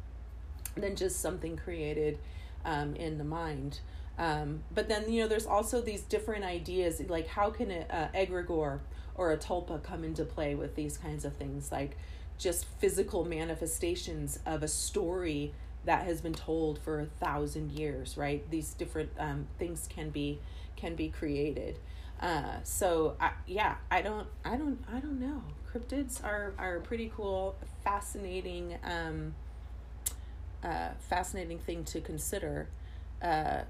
than 0.75 0.95
just 0.95 1.19
something 1.19 1.57
created 1.57 2.19
um, 2.65 2.95
in 2.95 3.17
the 3.17 3.23
mind. 3.23 3.79
Um, 4.17 4.63
but 4.73 4.87
then, 4.87 5.11
you 5.11 5.21
know, 5.21 5.27
there's 5.27 5.45
also 5.45 5.81
these 5.81 6.01
different 6.01 6.43
ideas 6.43 7.01
like 7.09 7.27
how 7.27 7.49
can 7.49 7.71
an 7.71 7.89
uh, 7.89 8.09
egregore 8.13 8.79
or 9.15 9.31
a 9.31 9.37
tulpa 9.37 9.81
come 9.83 10.03
into 10.03 10.23
play 10.25 10.55
with 10.55 10.75
these 10.75 10.97
kinds 10.97 11.25
of 11.25 11.33
things, 11.35 11.71
like 11.71 11.97
just 12.37 12.65
physical 12.79 13.23
manifestations 13.25 14.39
of 14.45 14.63
a 14.63 14.67
story 14.67 15.53
that 15.85 16.05
has 16.05 16.21
been 16.21 16.33
told 16.33 16.79
for 16.79 16.99
a 16.99 17.05
thousand 17.05 17.71
years, 17.71 18.17
right? 18.17 18.49
These 18.49 18.73
different 18.73 19.11
um, 19.17 19.47
things 19.57 19.87
can 19.89 20.09
be 20.09 20.39
can 20.75 20.95
be 20.95 21.09
created. 21.09 21.77
Uh, 22.19 22.57
so 22.63 23.15
I, 23.19 23.31
yeah, 23.47 23.75
I 23.89 24.01
don't, 24.01 24.27
I 24.45 24.55
don't, 24.55 24.77
I 24.91 24.99
don't 24.99 25.19
know. 25.19 25.41
Cryptids 25.71 26.23
are 26.23 26.53
are 26.57 26.77
a 26.77 26.81
pretty 26.81 27.11
cool, 27.15 27.55
fascinating, 27.83 28.77
um, 28.83 29.33
uh, 30.63 30.89
fascinating 31.09 31.57
thing 31.59 31.83
to 31.85 32.01
consider. 32.01 32.67
Uh, 33.21 33.61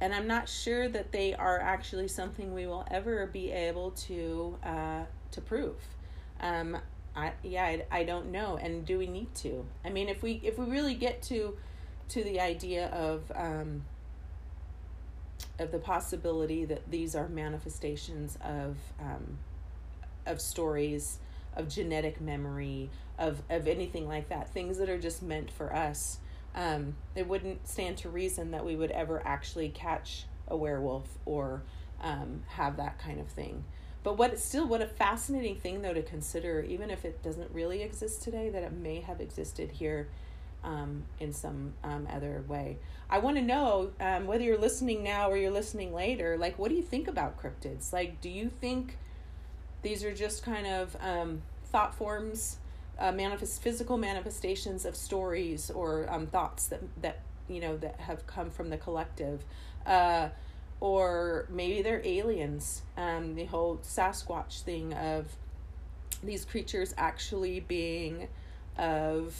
and 0.00 0.14
I'm 0.14 0.26
not 0.26 0.48
sure 0.48 0.88
that 0.88 1.12
they 1.12 1.34
are 1.34 1.60
actually 1.60 2.08
something 2.08 2.54
we 2.54 2.66
will 2.66 2.86
ever 2.90 3.26
be 3.26 3.50
able 3.50 3.90
to 3.92 4.56
uh, 4.62 5.02
to 5.32 5.40
prove. 5.40 5.76
Um, 6.40 6.78
I 7.16 7.32
yeah, 7.42 7.64
I, 7.64 7.84
I 7.90 8.04
don't 8.04 8.30
know. 8.30 8.56
And 8.56 8.86
do 8.86 8.98
we 8.98 9.06
need 9.06 9.34
to? 9.36 9.64
I 9.84 9.90
mean, 9.90 10.08
if 10.08 10.22
we 10.22 10.40
if 10.44 10.58
we 10.58 10.66
really 10.66 10.94
get 10.94 11.22
to 11.22 11.56
to 12.10 12.24
the 12.24 12.40
idea 12.40 12.88
of 12.88 13.30
um, 13.34 13.82
of 15.58 15.72
the 15.72 15.78
possibility 15.78 16.64
that 16.64 16.90
these 16.90 17.14
are 17.14 17.28
manifestations 17.28 18.38
of 18.42 18.76
um, 19.00 19.38
of 20.26 20.40
stories 20.40 21.18
of 21.56 21.68
genetic 21.68 22.20
memory 22.20 22.90
of 23.18 23.42
of 23.50 23.66
anything 23.66 24.06
like 24.06 24.28
that 24.28 24.52
things 24.52 24.78
that 24.78 24.88
are 24.88 24.98
just 24.98 25.22
meant 25.22 25.50
for 25.50 25.74
us 25.74 26.18
um, 26.58 26.96
it 27.14 27.28
wouldn't 27.28 27.68
stand 27.68 27.96
to 27.98 28.10
reason 28.10 28.50
that 28.50 28.64
we 28.64 28.74
would 28.74 28.90
ever 28.90 29.22
actually 29.24 29.68
catch 29.68 30.24
a 30.48 30.56
werewolf 30.56 31.06
or 31.24 31.62
um, 32.02 32.42
have 32.48 32.76
that 32.76 32.98
kind 32.98 33.20
of 33.20 33.28
thing. 33.28 33.64
But 34.02 34.18
what 34.18 34.38
still 34.40 34.66
what 34.66 34.82
a 34.82 34.86
fascinating 34.86 35.56
thing 35.56 35.82
though 35.82 35.94
to 35.94 36.02
consider, 36.02 36.60
even 36.62 36.90
if 36.90 37.04
it 37.04 37.22
doesn't 37.22 37.52
really 37.52 37.82
exist 37.82 38.22
today, 38.22 38.50
that 38.50 38.64
it 38.64 38.72
may 38.72 39.00
have 39.00 39.20
existed 39.20 39.70
here 39.70 40.08
um, 40.64 41.04
in 41.20 41.32
some 41.32 41.74
um, 41.84 42.08
other 42.12 42.42
way. 42.48 42.78
I 43.08 43.20
want 43.20 43.36
to 43.36 43.42
know 43.42 43.92
um, 44.00 44.26
whether 44.26 44.42
you're 44.42 44.58
listening 44.58 45.04
now 45.04 45.30
or 45.30 45.36
you're 45.36 45.52
listening 45.52 45.94
later. 45.94 46.36
Like, 46.36 46.58
what 46.58 46.70
do 46.70 46.74
you 46.74 46.82
think 46.82 47.06
about 47.06 47.40
cryptids? 47.40 47.92
Like, 47.92 48.20
do 48.20 48.28
you 48.28 48.48
think 48.48 48.98
these 49.82 50.02
are 50.02 50.12
just 50.12 50.42
kind 50.42 50.66
of 50.66 50.96
um, 51.00 51.42
thought 51.66 51.94
forms 51.94 52.56
uh, 52.98 53.12
manifest 53.12 53.62
physical 53.62 53.96
manifestations 53.96 54.84
of 54.84 54.96
stories 54.96 55.70
or 55.70 56.10
um, 56.10 56.26
thoughts 56.26 56.66
that 56.66 56.80
that 57.00 57.20
you 57.48 57.60
know 57.60 57.76
that 57.76 57.98
have 58.00 58.26
come 58.26 58.50
from 58.50 58.70
the 58.70 58.76
collective 58.76 59.44
uh, 59.86 60.28
or 60.80 61.46
maybe 61.48 61.82
they're 61.82 62.02
aliens. 62.04 62.82
Um, 62.96 63.34
the 63.34 63.46
whole 63.46 63.78
sasquatch 63.78 64.62
thing 64.62 64.92
of 64.94 65.26
these 66.22 66.44
creatures 66.44 66.94
actually 66.96 67.60
being 67.60 68.28
of 68.76 69.36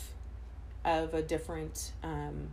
of 0.85 1.15
a 1.15 1.23
different 1.23 1.93
um, 2.03 2.49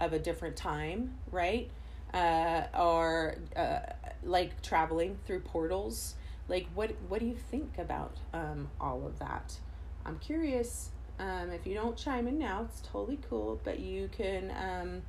of 0.00 0.12
a 0.12 0.18
different 0.18 0.56
time 0.56 1.14
right? 1.30 1.70
Uh, 2.12 2.62
or 2.78 3.36
uh, 3.54 3.80
like 4.22 4.60
traveling 4.62 5.18
through 5.26 5.40
portals. 5.40 6.14
Like 6.48 6.66
what 6.74 6.92
what 7.08 7.20
do 7.20 7.26
you 7.26 7.36
think 7.50 7.78
about 7.78 8.16
um, 8.32 8.70
all 8.80 9.06
of 9.06 9.18
that 9.18 9.58
i'm 10.08 10.18
curious 10.18 10.90
um, 11.20 11.50
if 11.50 11.66
you 11.66 11.74
don't 11.74 11.96
chime 11.96 12.28
in 12.28 12.38
now 12.38 12.64
it's 12.64 12.80
totally 12.80 13.18
cool 13.28 13.60
but 13.64 13.78
you 13.80 14.08
can 14.16 14.52
um, 14.52 15.02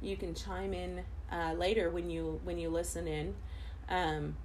you 0.00 0.16
can 0.16 0.34
chime 0.34 0.72
in 0.72 1.02
uh, 1.30 1.54
later 1.54 1.90
when 1.90 2.10
you 2.10 2.40
when 2.44 2.58
you 2.58 2.70
listen 2.70 3.06
in. 3.06 3.34
Um, 3.88 4.36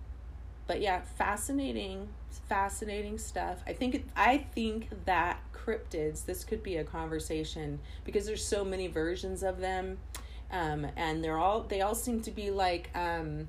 but 0.67 0.81
yeah 0.81 1.01
fascinating 1.01 2.08
fascinating 2.49 3.17
stuff. 3.17 3.63
I 3.65 3.73
think 3.73 4.08
i 4.15 4.38
think 4.38 4.89
that 5.05 5.39
cryptids 5.53 6.25
this 6.25 6.43
could 6.43 6.62
be 6.62 6.77
a 6.77 6.84
conversation 6.84 7.79
because 8.03 8.25
there's 8.25 8.45
so 8.45 8.63
many 8.63 8.88
versions 8.88 9.41
of 9.41 9.60
them 9.60 9.97
um, 10.51 10.86
and 10.95 11.23
they're 11.23 11.38
all 11.38 11.62
they 11.62 11.81
all 11.81 11.95
seem 11.95 12.21
to 12.21 12.31
be 12.31 12.51
like 12.51 12.89
um, 12.95 13.47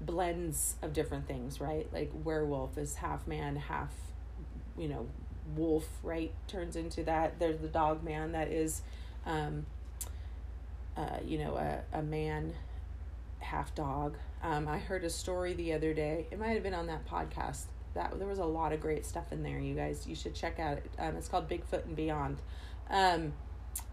blends 0.00 0.76
of 0.82 0.92
different 0.92 1.26
things 1.26 1.60
right? 1.60 1.86
Like 1.92 2.10
werewolf 2.24 2.76
is 2.78 2.96
half 2.96 3.26
man 3.26 3.56
half 3.56 3.92
you 4.76 4.88
know 4.88 5.06
wolf 5.56 5.86
right 6.02 6.32
turns 6.46 6.76
into 6.76 7.02
that. 7.04 7.38
There's 7.38 7.58
the 7.58 7.68
dog 7.68 8.02
man 8.02 8.32
that 8.32 8.48
is 8.48 8.82
um, 9.26 9.66
uh, 10.96 11.18
you 11.24 11.38
know 11.38 11.56
a, 11.56 11.98
a 11.98 12.02
man 12.02 12.54
half 13.38 13.74
dog. 13.74 14.16
Um, 14.42 14.68
i 14.68 14.78
heard 14.78 15.04
a 15.04 15.10
story 15.10 15.52
the 15.52 15.74
other 15.74 15.92
day. 15.92 16.26
It 16.30 16.38
might 16.38 16.50
have 16.50 16.62
been 16.62 16.74
on 16.74 16.86
that 16.86 17.06
podcast. 17.06 17.64
That 17.94 18.18
there 18.18 18.28
was 18.28 18.38
a 18.38 18.44
lot 18.44 18.72
of 18.72 18.80
great 18.80 19.04
stuff 19.04 19.32
in 19.32 19.42
there 19.42 19.58
you 19.58 19.74
guys. 19.74 20.06
You 20.06 20.14
should 20.14 20.34
check 20.34 20.58
out 20.58 20.78
it 20.78 20.90
um, 20.98 21.16
it's 21.16 21.28
called 21.28 21.48
bigfoot 21.48 21.84
and 21.84 21.96
beyond. 21.96 22.38
Um, 22.88 23.32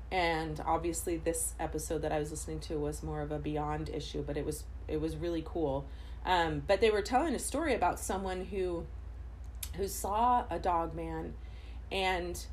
and 0.10 0.62
obviously 0.66 1.18
this 1.18 1.54
episode 1.60 2.02
that 2.02 2.14
i 2.14 2.20
was 2.20 2.32
listening 2.32 2.62
to 2.62 2.76
was 2.76 3.04
more 3.04 3.20
of 3.20 3.30
a 3.30 3.38
beyond 3.38 3.90
issue 3.90 4.24
but 4.26 4.38
it 4.38 4.46
was 4.46 4.64
it 4.88 5.02
was 5.02 5.16
really 5.16 5.44
cool. 5.46 5.86
Um, 6.26 6.64
but 6.66 6.82
they 6.82 6.90
were 6.90 7.02
telling 7.02 7.36
a 7.36 7.40
story 7.40 7.74
about 7.74 8.00
someone 8.00 8.46
who 8.46 8.86
who 9.76 9.88
saw 9.88 10.46
a 10.50 10.60
dog 10.60 10.96
man 10.96 11.34
and 11.92 12.46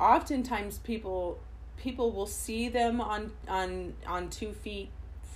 oftentimes 0.00 0.78
people 0.78 1.38
people 1.76 2.12
will 2.12 2.26
see 2.26 2.68
them 2.68 3.00
on 3.00 3.32
on 3.48 3.94
on 4.06 4.28
two 4.30 4.52
feet 4.52 4.88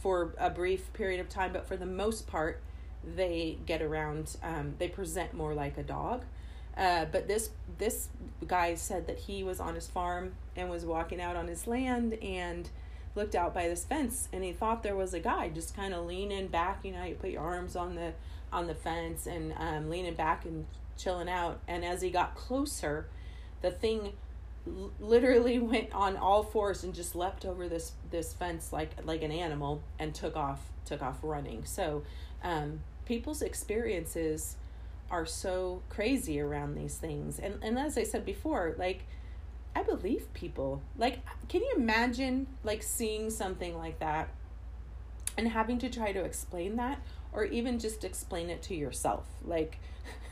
for 0.03 0.35
a 0.38 0.51
brief 0.51 0.92
period 0.92 1.20
of 1.20 1.29
time 1.29 1.53
but 1.53 1.66
for 1.66 1.77
the 1.77 1.87
most 1.87 2.27
part 2.27 2.61
they 3.05 3.59
get 3.66 3.81
around 3.81 4.37
um, 4.42 4.74
they 4.79 4.88
present 4.88 5.33
more 5.33 5.55
like 5.55 5.79
a 5.79 5.83
dog. 5.83 6.24
Uh, 6.77 7.05
but 7.11 7.27
this 7.27 7.51
this 7.79 8.09
guy 8.46 8.74
said 8.74 9.07
that 9.07 9.18
he 9.18 9.42
was 9.42 9.59
on 9.59 9.74
his 9.74 9.87
farm 9.87 10.33
and 10.57 10.70
was 10.70 10.85
walking 10.85 11.20
out 11.20 11.37
on 11.37 11.48
his 11.48 11.66
land 11.66 12.14
and 12.14 12.70
looked 13.14 13.35
out 13.35 13.53
by 13.53 13.66
this 13.66 13.85
fence 13.85 14.29
and 14.33 14.44
he 14.44 14.53
thought 14.53 14.83
there 14.85 14.94
was 14.94 15.12
a 15.12 15.18
guy 15.18 15.48
just 15.48 15.74
kind 15.74 15.92
of 15.92 16.07
leaning 16.07 16.46
back 16.46 16.85
you 16.85 16.92
know 16.92 17.03
you 17.03 17.16
put 17.16 17.31
your 17.31 17.42
arms 17.42 17.74
on 17.74 17.96
the 17.96 18.12
on 18.53 18.66
the 18.66 18.74
fence 18.74 19.27
and 19.27 19.53
um, 19.59 19.90
leaning 19.90 20.14
back 20.14 20.44
and 20.44 20.66
chilling 20.96 21.29
out. 21.29 21.61
And 21.66 21.85
as 21.85 22.03
he 22.03 22.11
got 22.11 22.35
closer 22.35 23.07
the 23.62 23.70
thing 23.70 24.12
literally 25.00 25.58
went 25.58 25.92
on 25.92 26.16
all 26.16 26.42
fours 26.42 26.84
and 26.84 26.94
just 26.94 27.14
leapt 27.14 27.44
over 27.44 27.68
this 27.68 27.92
this 28.10 28.32
fence 28.32 28.72
like 28.72 28.90
like 29.04 29.22
an 29.22 29.32
animal 29.32 29.82
and 29.98 30.14
took 30.14 30.36
off 30.36 30.60
took 30.84 31.02
off 31.02 31.18
running. 31.22 31.64
So 31.64 32.02
um, 32.42 32.80
people's 33.04 33.42
experiences 33.42 34.56
are 35.10 35.26
so 35.26 35.82
crazy 35.88 36.40
around 36.40 36.74
these 36.74 36.96
things. 36.96 37.38
And 37.38 37.62
and 37.62 37.78
as 37.78 37.96
i 37.96 38.02
said 38.02 38.24
before 38.24 38.74
like 38.78 39.04
i 39.74 39.82
believe 39.82 40.32
people. 40.34 40.82
Like 40.96 41.20
can 41.48 41.62
you 41.62 41.72
imagine 41.76 42.46
like 42.64 42.82
seeing 42.82 43.30
something 43.30 43.76
like 43.76 43.98
that 44.00 44.28
and 45.36 45.48
having 45.48 45.78
to 45.78 45.88
try 45.88 46.12
to 46.12 46.24
explain 46.24 46.76
that 46.76 47.00
or 47.32 47.44
even 47.44 47.78
just 47.78 48.04
explain 48.04 48.50
it 48.50 48.62
to 48.62 48.74
yourself? 48.74 49.26
Like 49.44 49.78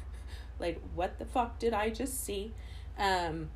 like 0.59 0.81
what 0.95 1.19
the 1.19 1.25
fuck 1.25 1.59
did 1.59 1.75
i 1.75 1.91
just 1.91 2.25
see 2.25 2.53
um 2.99 3.51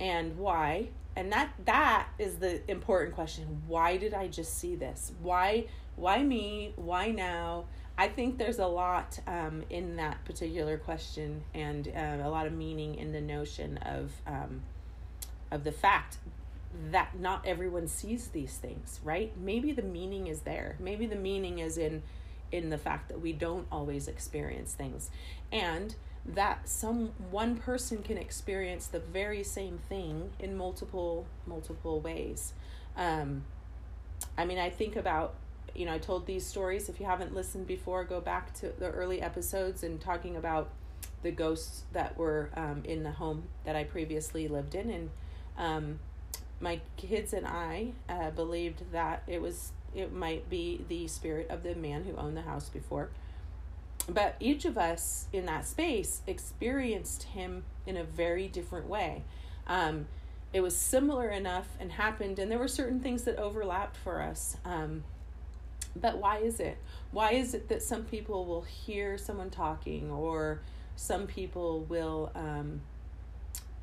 and 0.00 0.36
why? 0.36 0.88
And 1.16 1.32
that 1.32 1.52
that 1.64 2.08
is 2.18 2.36
the 2.36 2.68
important 2.70 3.14
question. 3.14 3.62
Why 3.66 3.96
did 3.96 4.14
i 4.14 4.26
just 4.26 4.58
see 4.58 4.74
this? 4.74 5.12
Why 5.22 5.66
why 5.96 6.22
me? 6.22 6.72
Why 6.76 7.10
now? 7.10 7.66
I 7.96 8.08
think 8.08 8.38
there's 8.38 8.58
a 8.58 8.66
lot 8.66 9.20
um, 9.28 9.62
in 9.70 9.96
that 9.96 10.24
particular 10.24 10.76
question 10.76 11.44
and 11.54 11.86
uh, 11.86 12.26
a 12.26 12.28
lot 12.28 12.46
of 12.46 12.52
meaning 12.52 12.96
in 12.96 13.12
the 13.12 13.20
notion 13.20 13.78
of 13.78 14.10
um, 14.26 14.62
of 15.50 15.62
the 15.62 15.70
fact 15.72 16.18
that 16.90 17.20
not 17.20 17.46
everyone 17.46 17.86
sees 17.86 18.28
these 18.28 18.56
things, 18.56 18.98
right? 19.04 19.32
Maybe 19.38 19.70
the 19.70 19.82
meaning 19.82 20.26
is 20.26 20.40
there. 20.40 20.76
Maybe 20.80 21.06
the 21.06 21.16
meaning 21.16 21.60
is 21.60 21.78
in 21.78 22.02
in 22.50 22.70
the 22.70 22.78
fact 22.78 23.08
that 23.08 23.20
we 23.20 23.32
don't 23.32 23.66
always 23.70 24.08
experience 24.08 24.74
things, 24.74 25.10
and 25.52 25.94
that 26.26 26.68
some 26.68 27.10
one 27.30 27.56
person 27.56 28.02
can 28.02 28.16
experience 28.16 28.86
the 28.86 28.98
very 28.98 29.42
same 29.42 29.78
thing 29.88 30.30
in 30.38 30.56
multiple 30.56 31.26
multiple 31.46 32.00
ways. 32.00 32.54
Um, 32.96 33.44
I 34.38 34.44
mean, 34.44 34.58
I 34.58 34.70
think 34.70 34.96
about 34.96 35.34
you 35.74 35.86
know, 35.86 35.94
I 35.94 35.98
told 35.98 36.26
these 36.26 36.46
stories. 36.46 36.88
If 36.88 37.00
you 37.00 37.06
haven't 37.06 37.34
listened 37.34 37.66
before, 37.66 38.04
go 38.04 38.20
back 38.20 38.54
to 38.60 38.68
the 38.78 38.90
early 38.90 39.20
episodes 39.20 39.82
and 39.82 40.00
talking 40.00 40.36
about 40.36 40.70
the 41.22 41.30
ghosts 41.30 41.82
that 41.92 42.16
were 42.16 42.50
um, 42.56 42.82
in 42.84 43.02
the 43.02 43.10
home 43.10 43.44
that 43.64 43.74
I 43.74 43.84
previously 43.84 44.46
lived 44.46 44.74
in. 44.74 44.90
And 44.90 45.10
um, 45.58 45.98
my 46.60 46.80
kids 46.96 47.32
and 47.32 47.46
I 47.46 47.92
uh, 48.08 48.30
believed 48.30 48.92
that 48.92 49.22
it 49.26 49.42
was 49.42 49.72
it 49.94 50.12
might 50.12 50.50
be 50.50 50.84
the 50.88 51.06
spirit 51.06 51.48
of 51.50 51.62
the 51.62 51.74
man 51.74 52.04
who 52.04 52.16
owned 52.16 52.36
the 52.36 52.42
house 52.42 52.68
before. 52.68 53.10
But 54.08 54.36
each 54.38 54.64
of 54.64 54.76
us 54.76 55.26
in 55.32 55.46
that 55.46 55.66
space 55.66 56.20
experienced 56.26 57.22
him 57.22 57.64
in 57.86 57.96
a 57.96 58.04
very 58.04 58.48
different 58.48 58.88
way. 58.88 59.22
Um, 59.66 60.06
it 60.52 60.60
was 60.60 60.76
similar 60.76 61.30
enough 61.30 61.66
and 61.80 61.90
happened, 61.90 62.38
and 62.38 62.50
there 62.50 62.58
were 62.58 62.68
certain 62.68 63.00
things 63.00 63.24
that 63.24 63.38
overlapped 63.38 63.96
for 63.96 64.22
us. 64.22 64.56
Um, 64.64 65.04
but 65.96 66.18
why 66.18 66.38
is 66.38 66.60
it? 66.60 66.76
Why 67.10 67.32
is 67.32 67.54
it 67.54 67.68
that 67.68 67.82
some 67.82 68.04
people 68.04 68.44
will 68.44 68.62
hear 68.62 69.16
someone 69.16 69.50
talking 69.50 70.10
or 70.10 70.60
some 70.96 71.26
people 71.26 71.80
will 71.88 72.30
um, 72.34 72.80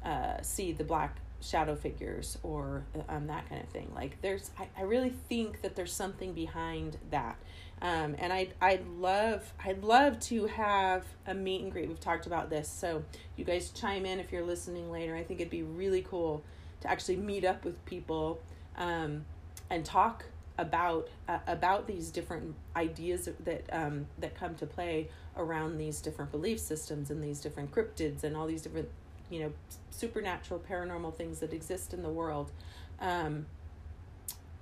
uh, 0.03 0.41
see 0.41 0.71
the 0.71 0.83
black 0.83 1.17
shadow 1.41 1.75
figures 1.75 2.37
or 2.43 2.83
um, 3.09 3.27
that 3.27 3.49
kind 3.49 3.61
of 3.61 3.69
thing? 3.69 3.91
Like, 3.95 4.21
there's, 4.21 4.51
I, 4.57 4.67
I 4.77 4.83
really 4.83 5.13
think 5.29 5.61
that 5.61 5.75
there's 5.75 5.93
something 5.93 6.33
behind 6.33 6.97
that. 7.09 7.37
Um, 7.81 8.15
and 8.19 8.31
I'd, 8.31 8.53
I'd 8.61 8.87
love, 8.87 9.53
I'd 9.63 9.83
love 9.83 10.19
to 10.21 10.45
have 10.45 11.03
a 11.25 11.33
meet 11.33 11.63
and 11.63 11.71
greet. 11.71 11.87
We've 11.87 11.99
talked 11.99 12.27
about 12.27 12.49
this. 12.49 12.69
So 12.69 13.03
you 13.35 13.43
guys 13.43 13.71
chime 13.71 14.05
in 14.05 14.19
if 14.19 14.31
you're 14.31 14.45
listening 14.45 14.91
later. 14.91 15.15
I 15.15 15.23
think 15.23 15.39
it'd 15.39 15.49
be 15.49 15.63
really 15.63 16.03
cool 16.03 16.43
to 16.81 16.89
actually 16.89 17.15
meet 17.15 17.43
up 17.43 17.65
with 17.65 17.83
people 17.85 18.39
um, 18.77 19.25
and 19.69 19.83
talk 19.83 20.25
about 20.57 21.09
uh, 21.27 21.39
about 21.47 21.87
these 21.87 22.11
different 22.11 22.55
ideas 22.75 23.27
that 23.43 23.63
um, 23.71 24.05
that 24.19 24.35
come 24.35 24.53
to 24.55 24.65
play 24.65 25.09
around 25.37 25.77
these 25.77 26.01
different 26.01 26.31
belief 26.31 26.59
systems 26.59 27.09
and 27.09 27.23
these 27.23 27.39
different 27.39 27.71
cryptids 27.71 28.23
and 28.23 28.35
all 28.35 28.45
these 28.45 28.61
different 28.61 28.89
you 29.29 29.39
know 29.39 29.51
supernatural 29.89 30.61
paranormal 30.69 31.15
things 31.15 31.39
that 31.39 31.53
exist 31.53 31.93
in 31.93 32.03
the 32.03 32.09
world 32.09 32.51
um, 32.99 33.45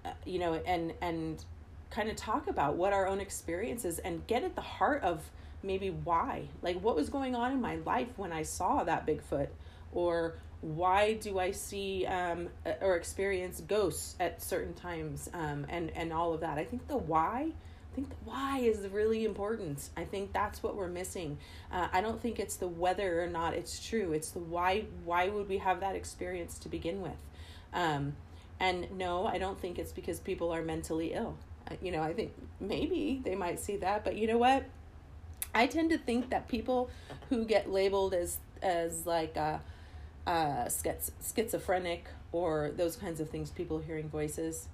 uh, 0.05 0.11
you 0.25 0.39
know 0.39 0.53
and 0.65 0.93
and 1.01 1.43
kind 1.89 2.09
of 2.09 2.15
talk 2.15 2.47
about 2.47 2.75
what 2.75 2.93
our 2.93 3.07
own 3.07 3.19
experiences 3.19 3.99
and 3.99 4.25
get 4.27 4.43
at 4.43 4.55
the 4.55 4.61
heart 4.61 5.03
of 5.03 5.29
maybe 5.61 5.89
why 5.89 6.43
like 6.61 6.79
what 6.81 6.95
was 6.95 7.09
going 7.09 7.35
on 7.35 7.51
in 7.51 7.59
my 7.59 7.75
life 7.77 8.07
when 8.15 8.31
i 8.31 8.43
saw 8.43 8.83
that 8.83 9.05
bigfoot 9.05 9.49
or 9.91 10.35
why 10.61 11.13
do 11.13 11.39
I 11.39 11.51
see 11.51 12.05
um, 12.05 12.49
or 12.81 12.95
experience 12.95 13.61
ghosts 13.61 14.15
at 14.19 14.41
certain 14.41 14.73
times 14.73 15.29
um, 15.33 15.65
and 15.69 15.91
and 15.91 16.11
all 16.11 16.33
of 16.33 16.41
that. 16.41 16.57
I 16.57 16.65
think 16.65 16.87
the 16.87 16.97
why. 16.97 17.51
I 17.91 17.95
think 17.95 18.09
the 18.09 18.15
why 18.23 18.59
is 18.59 18.87
really 18.87 19.25
important. 19.25 19.89
I 19.97 20.03
think 20.03 20.31
that's 20.31 20.61
what 20.61 20.75
we're 20.75 20.89
missing. 20.89 21.37
Uh, 21.71 21.87
I 21.91 22.01
don't 22.01 22.21
think 22.21 22.39
it's 22.39 22.57
the 22.57 22.67
whether 22.67 23.23
or 23.23 23.27
not 23.27 23.53
it's 23.53 23.85
true. 23.85 24.11
It's 24.11 24.31
the 24.31 24.39
why. 24.39 24.85
Why 25.05 25.29
would 25.29 25.47
we 25.47 25.59
have 25.59 25.79
that 25.79 25.95
experience 25.95 26.59
to 26.59 26.69
begin 26.69 27.01
with? 27.01 27.17
Um, 27.73 28.15
and 28.59 28.91
no, 28.97 29.25
I 29.25 29.37
don't 29.37 29.59
think 29.59 29.79
it's 29.79 29.93
because 29.93 30.19
people 30.19 30.51
are 30.53 30.61
mentally 30.61 31.13
ill. 31.13 31.37
You 31.81 31.91
know, 31.91 32.01
I 32.01 32.13
think 32.13 32.33
maybe 32.59 33.21
they 33.23 33.35
might 33.35 33.59
see 33.59 33.77
that, 33.77 34.03
but 34.03 34.15
you 34.15 34.27
know 34.27 34.37
what? 34.37 34.65
I 35.53 35.67
tend 35.67 35.89
to 35.91 35.97
think 35.97 36.29
that 36.29 36.47
people 36.47 36.89
who 37.29 37.45
get 37.45 37.69
labeled 37.69 38.13
as 38.13 38.37
as 38.61 39.05
like 39.05 39.37
uh, 39.37 39.59
uh, 40.27 40.65
schiz- 40.65 41.11
schizophrenic 41.21 42.05
or 42.31 42.71
those 42.75 42.95
kinds 42.95 43.19
of 43.19 43.29
things, 43.29 43.49
people 43.49 43.79
hearing 43.79 44.09
voices. 44.09 44.67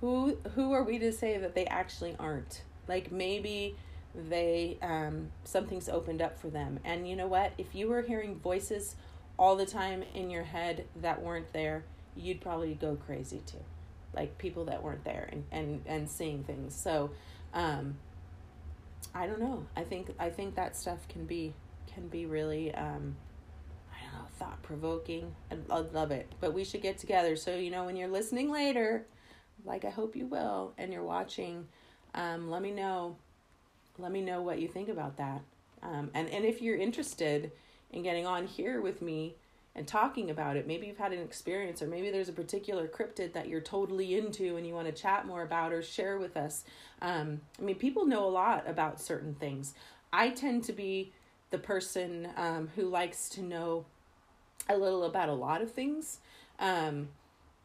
Who 0.00 0.38
who 0.54 0.72
are 0.72 0.82
we 0.82 0.98
to 0.98 1.12
say 1.12 1.38
that 1.38 1.54
they 1.54 1.66
actually 1.66 2.16
aren't? 2.18 2.62
Like 2.88 3.12
maybe 3.12 3.76
they 4.14 4.78
um, 4.82 5.30
something's 5.44 5.88
opened 5.88 6.22
up 6.22 6.38
for 6.38 6.48
them. 6.48 6.80
And 6.84 7.08
you 7.08 7.16
know 7.16 7.28
what? 7.28 7.52
If 7.58 7.74
you 7.74 7.88
were 7.88 8.02
hearing 8.02 8.36
voices 8.36 8.96
all 9.38 9.56
the 9.56 9.66
time 9.66 10.02
in 10.14 10.30
your 10.30 10.44
head 10.44 10.86
that 10.96 11.22
weren't 11.22 11.52
there, 11.52 11.84
you'd 12.16 12.40
probably 12.40 12.74
go 12.74 12.96
crazy 12.96 13.42
too. 13.46 13.64
Like 14.14 14.38
people 14.38 14.64
that 14.66 14.82
weren't 14.82 15.04
there 15.04 15.28
and 15.30 15.44
and 15.52 15.82
and 15.86 16.08
seeing 16.08 16.44
things. 16.44 16.74
So 16.74 17.10
um, 17.54 17.96
I 19.14 19.26
don't 19.26 19.40
know. 19.40 19.66
I 19.76 19.82
think 19.82 20.14
I 20.18 20.30
think 20.30 20.54
that 20.56 20.76
stuff 20.76 21.06
can 21.08 21.26
be 21.26 21.54
can 21.92 22.08
be 22.08 22.26
really 22.26 22.74
um, 22.74 23.16
I 23.92 24.02
don't 24.02 24.20
know 24.20 24.26
thought 24.38 24.62
provoking. 24.62 25.34
I, 25.50 25.56
I 25.72 25.78
love 25.78 26.10
it. 26.10 26.32
But 26.40 26.54
we 26.54 26.64
should 26.64 26.82
get 26.82 26.98
together. 26.98 27.36
So 27.36 27.54
you 27.54 27.70
know 27.70 27.84
when 27.84 27.96
you're 27.96 28.08
listening 28.08 28.50
later, 28.50 29.06
like 29.64 29.84
I 29.84 29.90
hope 29.90 30.16
you 30.16 30.26
will, 30.26 30.72
and 30.78 30.92
you're 30.92 31.04
watching, 31.04 31.68
um, 32.14 32.50
let 32.50 32.62
me 32.62 32.70
know. 32.70 33.16
Let 33.98 34.12
me 34.12 34.22
know 34.22 34.42
what 34.42 34.60
you 34.60 34.68
think 34.68 34.88
about 34.88 35.16
that. 35.18 35.42
Um, 35.82 36.10
and 36.14 36.28
and 36.28 36.44
if 36.44 36.60
you're 36.60 36.76
interested 36.76 37.52
in 37.90 38.02
getting 38.02 38.26
on 38.26 38.46
here 38.46 38.80
with 38.80 39.02
me 39.02 39.34
and 39.76 39.86
talking 39.86 40.30
about 40.30 40.56
it. 40.56 40.66
Maybe 40.66 40.86
you've 40.86 40.98
had 40.98 41.12
an 41.12 41.22
experience, 41.22 41.80
or 41.80 41.86
maybe 41.86 42.10
there's 42.10 42.28
a 42.28 42.32
particular 42.32 42.88
cryptid 42.88 43.32
that 43.34 43.48
you're 43.48 43.60
totally 43.60 44.16
into 44.16 44.56
and 44.56 44.66
you 44.66 44.74
want 44.74 44.86
to 44.86 44.92
chat 44.92 45.26
more 45.26 45.42
about 45.42 45.72
or 45.72 45.82
share 45.82 46.18
with 46.18 46.36
us. 46.36 46.64
Um, 47.00 47.40
I 47.58 47.62
mean, 47.62 47.76
people 47.76 48.04
know 48.06 48.24
a 48.24 48.30
lot 48.30 48.68
about 48.68 49.00
certain 49.00 49.34
things. 49.34 49.74
I 50.12 50.30
tend 50.30 50.64
to 50.64 50.72
be 50.72 51.12
the 51.50 51.58
person 51.58 52.28
um, 52.36 52.68
who 52.74 52.88
likes 52.88 53.28
to 53.30 53.42
know 53.42 53.84
a 54.68 54.76
little 54.76 55.04
about 55.04 55.28
a 55.28 55.34
lot 55.34 55.62
of 55.62 55.70
things. 55.70 56.18
Um, 56.58 57.08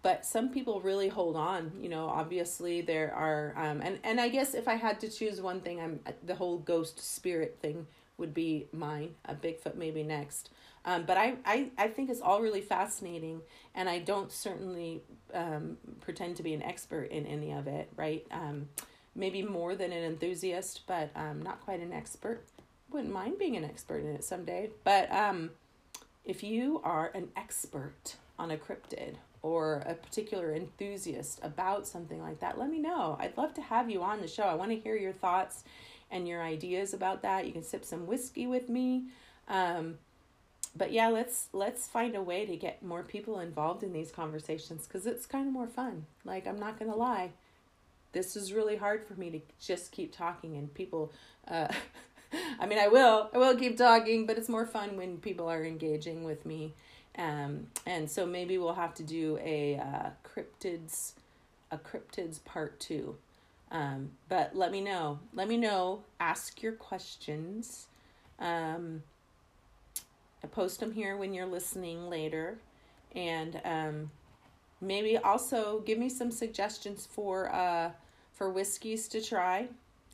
but 0.06 0.24
some 0.24 0.50
people 0.50 0.82
really 0.82 1.08
hold 1.08 1.36
on 1.36 1.72
you 1.82 1.90
know 1.90 2.06
obviously 2.06 2.80
there 2.80 3.12
are 3.16 3.56
um, 3.58 3.82
and 3.82 3.98
and 4.04 4.22
i 4.22 4.30
guess 4.30 4.54
if 4.54 4.68
i 4.68 4.76
had 4.76 5.00
to 5.00 5.10
choose 5.10 5.42
one 5.42 5.60
thing 5.62 5.82
i'm 5.82 6.00
the 6.24 6.36
whole 6.36 6.60
ghost 6.60 7.00
spirit 7.00 7.58
thing 7.60 7.88
would 8.20 8.32
be 8.32 8.68
mine 8.72 9.16
a 9.26 9.34
bigfoot 9.34 9.76
maybe 9.76 10.04
next 10.04 10.52
um, 10.86 11.04
but 11.06 11.18
I, 11.18 11.36
I, 11.46 11.70
I 11.78 11.88
think 11.88 12.10
it's 12.10 12.22
all 12.22 12.42
really 12.42 12.62
fascinating, 12.62 13.42
and 13.74 13.90
I 13.90 14.00
don't 14.00 14.32
certainly 14.32 15.02
um, 15.34 15.78
pretend 16.02 16.38
to 16.38 16.44
be 16.44 16.54
an 16.54 16.62
expert 16.62 17.06
in 17.12 17.26
any 17.26 17.52
of 17.52 17.68
it, 17.68 17.90
right? 17.96 18.26
Um, 18.32 18.70
maybe 19.16 19.42
more 19.42 19.76
than 19.76 19.92
an 19.92 20.04
enthusiast, 20.04 20.82
but 20.88 21.10
um, 21.16 21.42
not 21.42 21.62
quite 21.62 21.80
an 21.80 21.92
expert. 21.92 22.46
Wouldn't 22.92 23.12
mind 23.12 23.40
being 23.40 23.58
an 23.58 23.66
expert 23.66 24.04
in 24.04 24.12
it 24.14 24.24
someday. 24.24 24.70
But 24.84 25.12
um, 25.12 25.52
if 26.24 26.44
you 26.44 26.82
are 26.84 27.12
an 27.16 27.30
expert 27.36 28.16
on 28.38 28.52
a 28.52 28.58
cryptid 28.58 29.16
or 29.42 29.84
a 29.88 29.96
particular 29.96 30.54
enthusiast 30.54 31.40
about 31.42 31.88
something 31.88 32.22
like 32.22 32.40
that, 32.42 32.60
let 32.60 32.70
me 32.70 32.80
know. 32.80 33.18
I'd 33.20 33.38
love 33.38 33.54
to 33.56 33.62
have 33.62 33.90
you 33.90 34.04
on 34.04 34.22
the 34.22 34.28
show. 34.28 34.44
I 34.44 34.54
want 34.54 34.72
to 34.72 34.78
hear 34.78 34.96
your 34.96 35.14
thoughts 35.14 35.64
and 36.12 36.28
your 36.28 36.44
ideas 36.44 36.94
about 36.94 37.24
that. 37.24 37.48
You 37.48 37.54
can 37.54 37.64
sip 37.64 37.84
some 37.86 38.06
whiskey 38.06 38.46
with 38.46 38.70
me. 38.70 39.06
Um, 39.48 39.98
but 40.76 40.92
yeah, 40.92 41.08
let's 41.08 41.48
let's 41.54 41.88
find 41.88 42.16
a 42.16 42.22
way 42.22 42.46
to 42.46 42.56
get 42.56 42.84
more 42.84 43.04
people 43.04 43.40
involved 43.40 43.84
in 43.84 43.94
these 43.94 44.12
conversations 44.12 44.86
because 44.86 45.06
it's 45.06 45.26
kind 45.26 45.48
of 45.48 45.54
more 45.54 45.68
fun. 45.68 46.06
Like 46.24 46.48
I'm 46.48 46.60
not 46.60 46.78
gonna 46.78 46.96
lie, 46.96 47.32
this 48.16 48.36
is 48.36 48.54
really 48.54 48.78
hard 48.78 49.06
for 49.06 49.14
me 49.14 49.30
to 49.30 49.40
just 49.60 49.92
keep 49.92 50.16
talking 50.16 50.56
and 50.56 50.74
people. 50.74 51.12
Uh, 51.48 51.68
I 52.60 52.66
mean, 52.66 52.80
I 52.80 52.88
will 52.88 53.30
I 53.34 53.38
will 53.38 53.56
keep 53.56 53.78
talking, 53.78 54.26
but 54.26 54.38
it's 54.38 54.50
more 54.50 54.66
fun 54.66 54.98
when 54.98 55.18
people 55.18 55.48
are 55.50 55.64
engaging 55.64 56.24
with 56.24 56.46
me. 56.46 56.74
Um, 57.18 57.68
and 57.86 58.10
so 58.10 58.26
maybe 58.26 58.58
we'll 58.58 58.74
have 58.74 58.94
to 58.96 59.04
do 59.04 59.38
a 59.42 59.78
uh, 59.78 60.10
cryptids 60.24 61.14
a 61.72 61.78
cryptids 61.78 62.44
part 62.44 62.80
two. 62.80 63.16
Um, 63.72 64.12
but 64.30 64.56
let 64.56 64.72
me 64.72 64.82
know. 64.82 65.20
Let 65.34 65.48
me 65.48 65.58
know. 65.58 66.04
Ask 66.20 66.62
your 66.62 66.74
questions. 66.74 67.88
Um, 68.40 69.04
I 70.44 70.48
post 70.48 70.80
them 70.80 70.92
here 70.92 71.18
when 71.18 71.34
you're 71.34 71.46
listening 71.46 72.10
later. 72.10 72.58
And 73.16 73.62
um, 73.64 74.12
maybe 74.82 75.18
also 75.18 75.82
give 75.86 75.98
me 75.98 76.10
some 76.10 76.32
suggestions 76.32 77.08
for 77.10 77.54
uh, 77.54 77.92
for 78.34 78.50
whiskeys 78.50 79.08
to 79.10 79.22
try. 79.22 79.68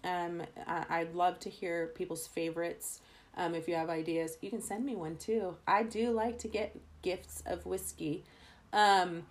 Um, 0.04 0.42
I, 0.66 1.04
would 1.04 1.16
love 1.16 1.40
to 1.42 1.50
hear 1.50 1.88
people's 1.96 2.26
favorites. 2.26 3.02
Um, 3.38 3.54
if 3.54 3.68
you 3.68 3.76
have 3.76 3.90
ideas, 3.90 4.38
you 4.42 4.50
can 4.50 4.62
send 4.62 4.84
me 4.84 4.96
one 4.96 5.16
too. 5.18 5.56
I 5.68 5.84
do 5.84 6.12
like 6.12 6.40
to 6.40 6.48
get 6.48 6.76
gifts 7.02 7.44
of 7.46 7.66
whiskey. 7.66 8.24
Um, 8.74 9.24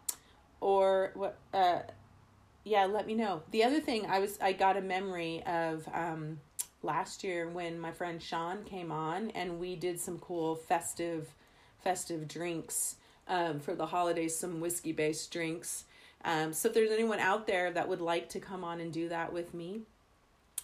or 0.61 1.12
what? 1.14 1.38
Uh, 1.53 1.81
yeah, 2.64 2.85
let 2.87 3.07
me 3.07 3.14
know. 3.14 3.42
The 3.50 3.64
other 3.64 3.81
thing 3.81 4.07
I 4.07 4.18
was 4.18 4.38
I 4.40 4.53
got 4.53 4.76
a 4.76 4.83
memory 4.83 5.42
of 5.46 5.88
um, 5.92 6.40
last 6.82 7.22
year 7.22 7.48
when 7.48 7.78
my 7.78 7.92
friend 7.92 8.22
Sean 8.22 8.64
came 8.64 8.90
on 8.90 9.30
and 9.30 9.60
we 9.60 9.76
did 9.76 10.00
some 10.00 10.18
cool 10.18 10.56
festive 10.56 11.28
festive 11.82 12.28
drinks 12.28 12.96
um, 13.28 13.60
for 13.60 13.74
the 13.74 13.86
holidays, 13.86 14.36
some 14.36 14.60
whiskey 14.60 14.92
based 14.92 15.32
drinks. 15.32 15.84
Um, 16.24 16.52
so 16.52 16.68
if 16.68 16.74
there's 16.74 16.90
anyone 16.90 17.18
out 17.18 17.46
there 17.46 17.70
that 17.70 17.88
would 17.88 18.00
like 18.00 18.28
to 18.30 18.40
come 18.40 18.64
on 18.64 18.80
and 18.80 18.92
do 18.92 19.08
that 19.08 19.32
with 19.32 19.54
me, 19.54 19.80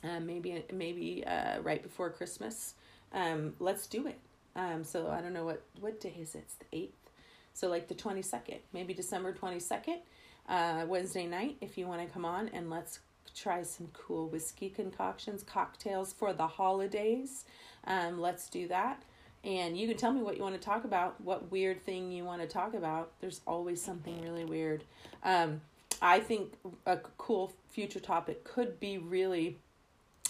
uh, 0.04 0.20
maybe 0.20 0.62
maybe 0.72 1.24
uh, 1.26 1.60
right 1.62 1.82
before 1.82 2.10
Christmas, 2.10 2.74
um, 3.12 3.54
let's 3.58 3.86
do 3.86 4.06
it. 4.06 4.18
Um, 4.54 4.84
so 4.84 5.08
I 5.08 5.20
don't 5.20 5.32
know 5.32 5.44
what 5.44 5.62
what 5.80 6.00
day 6.00 6.14
is 6.20 6.34
it? 6.34 6.38
It's 6.38 6.54
the 6.56 6.66
eighth. 6.72 7.10
So 7.54 7.68
like 7.68 7.88
the 7.88 7.94
twenty 7.94 8.22
second, 8.22 8.58
maybe 8.72 8.92
December 8.92 9.32
twenty 9.32 9.60
second, 9.60 10.00
uh, 10.48 10.84
Wednesday 10.86 11.26
night. 11.26 11.56
If 11.62 11.78
you 11.78 11.86
want 11.86 12.02
to 12.06 12.12
come 12.12 12.24
on 12.24 12.48
and 12.48 12.68
let's 12.68 12.98
try 13.36 13.62
some 13.62 13.88
cool 13.92 14.28
whiskey 14.28 14.70
concoctions, 14.70 15.42
cocktails 15.42 16.12
for 16.12 16.32
the 16.32 16.46
holidays. 16.46 17.44
Um, 17.86 18.20
let's 18.20 18.48
do 18.48 18.66
that. 18.68 19.02
And 19.44 19.78
you 19.78 19.86
can 19.86 19.96
tell 19.96 20.12
me 20.12 20.22
what 20.22 20.36
you 20.36 20.42
want 20.42 20.54
to 20.54 20.60
talk 20.60 20.84
about, 20.84 21.20
what 21.20 21.52
weird 21.52 21.84
thing 21.84 22.10
you 22.10 22.24
want 22.24 22.42
to 22.42 22.48
talk 22.48 22.74
about. 22.74 23.12
There's 23.20 23.42
always 23.46 23.80
something 23.80 24.20
really 24.22 24.44
weird. 24.44 24.82
Um, 25.22 25.60
I 26.02 26.20
think 26.20 26.54
a 26.84 26.96
cool 27.18 27.52
future 27.70 28.00
topic 28.00 28.42
could 28.42 28.80
be 28.80 28.98
really 28.98 29.58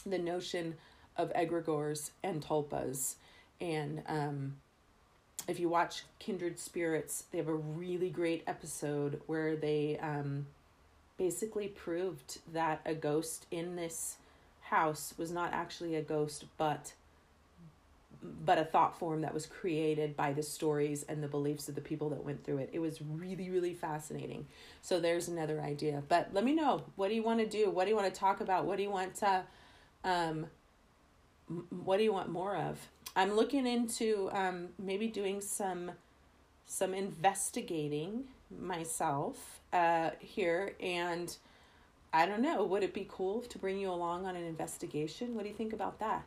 the 0.05 0.19
notion 0.19 0.75
of 1.16 1.33
egregores 1.33 2.11
and 2.23 2.42
tulpas. 2.45 3.14
And 3.61 4.03
um, 4.07 4.57
if 5.49 5.59
you 5.59 5.69
watch 5.69 6.05
Kindred 6.19 6.59
Spirits, 6.59 7.25
they 7.31 7.38
have 7.38 7.49
a 7.49 7.55
really 7.55 8.11
great 8.11 8.42
episode 8.47 9.21
where 9.27 9.57
they 9.57 9.99
um, 9.99 10.47
basically 11.19 11.69
proved 11.69 12.39
that 12.53 12.81
a 12.85 12.95
ghost 12.95 13.47
in 13.51 13.77
this 13.77 14.17
house 14.63 15.15
was 15.17 15.31
not 15.31 15.53
actually 15.53 15.95
a 15.95 16.03
ghost 16.03 16.45
but 16.59 16.93
but 18.45 18.59
a 18.59 18.65
thought 18.65 18.99
form 18.99 19.21
that 19.21 19.33
was 19.33 19.47
created 19.47 20.17
by 20.17 20.33
the 20.33 20.43
stories 20.43 21.05
and 21.09 21.23
the 21.23 21.29
beliefs 21.29 21.69
of 21.69 21.75
the 21.75 21.81
people 21.81 22.09
that 22.11 22.25
went 22.25 22.45
through 22.45 22.59
it. 22.59 22.71
It 22.73 22.81
was 22.81 23.01
really, 23.01 23.51
really 23.51 23.75
fascinating. 23.75 24.47
So 24.83 24.99
there's 24.99 25.29
another 25.29 25.61
idea. 25.61 26.03
But 26.09 26.31
let 26.33 26.45
me 26.45 26.55
know. 26.55 26.83
What 26.97 27.09
do 27.09 27.15
you 27.15 27.23
want 27.23 27.41
to 27.41 27.47
do? 27.47 27.71
What 27.71 27.85
do 27.85 27.91
you 27.91 27.97
want 27.97 28.13
to 28.13 28.19
talk 28.19 28.41
about? 28.41 28.65
What 28.65 28.79
do 28.79 28.83
you 28.83 28.91
want 28.91 29.15
to, 29.17 29.45
um, 30.03 30.47
what 31.71 31.99
do 31.99 32.03
you 32.03 32.13
want 32.13 32.31
more 32.31 32.57
of? 32.57 32.89
I'm 33.15 33.35
looking 33.35 33.67
into 33.67 34.29
um, 34.33 34.69
maybe 34.79 35.09
doing 35.09 35.41
some 35.41 35.93
some 36.69 36.95
investigating 36.95 38.25
myself 38.51 39.61
uh, 39.73 40.11
here 40.21 40.75
and 40.81 41.37
I 42.13 42.25
don't 42.25 42.41
know, 42.41 42.65
would 42.65 42.83
it 42.83 42.95
be 42.95 43.07
cool 43.11 43.43
to 43.43 43.59
bring 43.59 43.79
you 43.79 43.91
along 43.91 44.25
on 44.27 44.37
an 44.37 44.45
investigation? 44.45 45.35
What 45.35 45.43
do 45.43 45.49
you 45.49 45.55
think 45.55 45.73
about 45.73 45.99
that? 46.01 46.25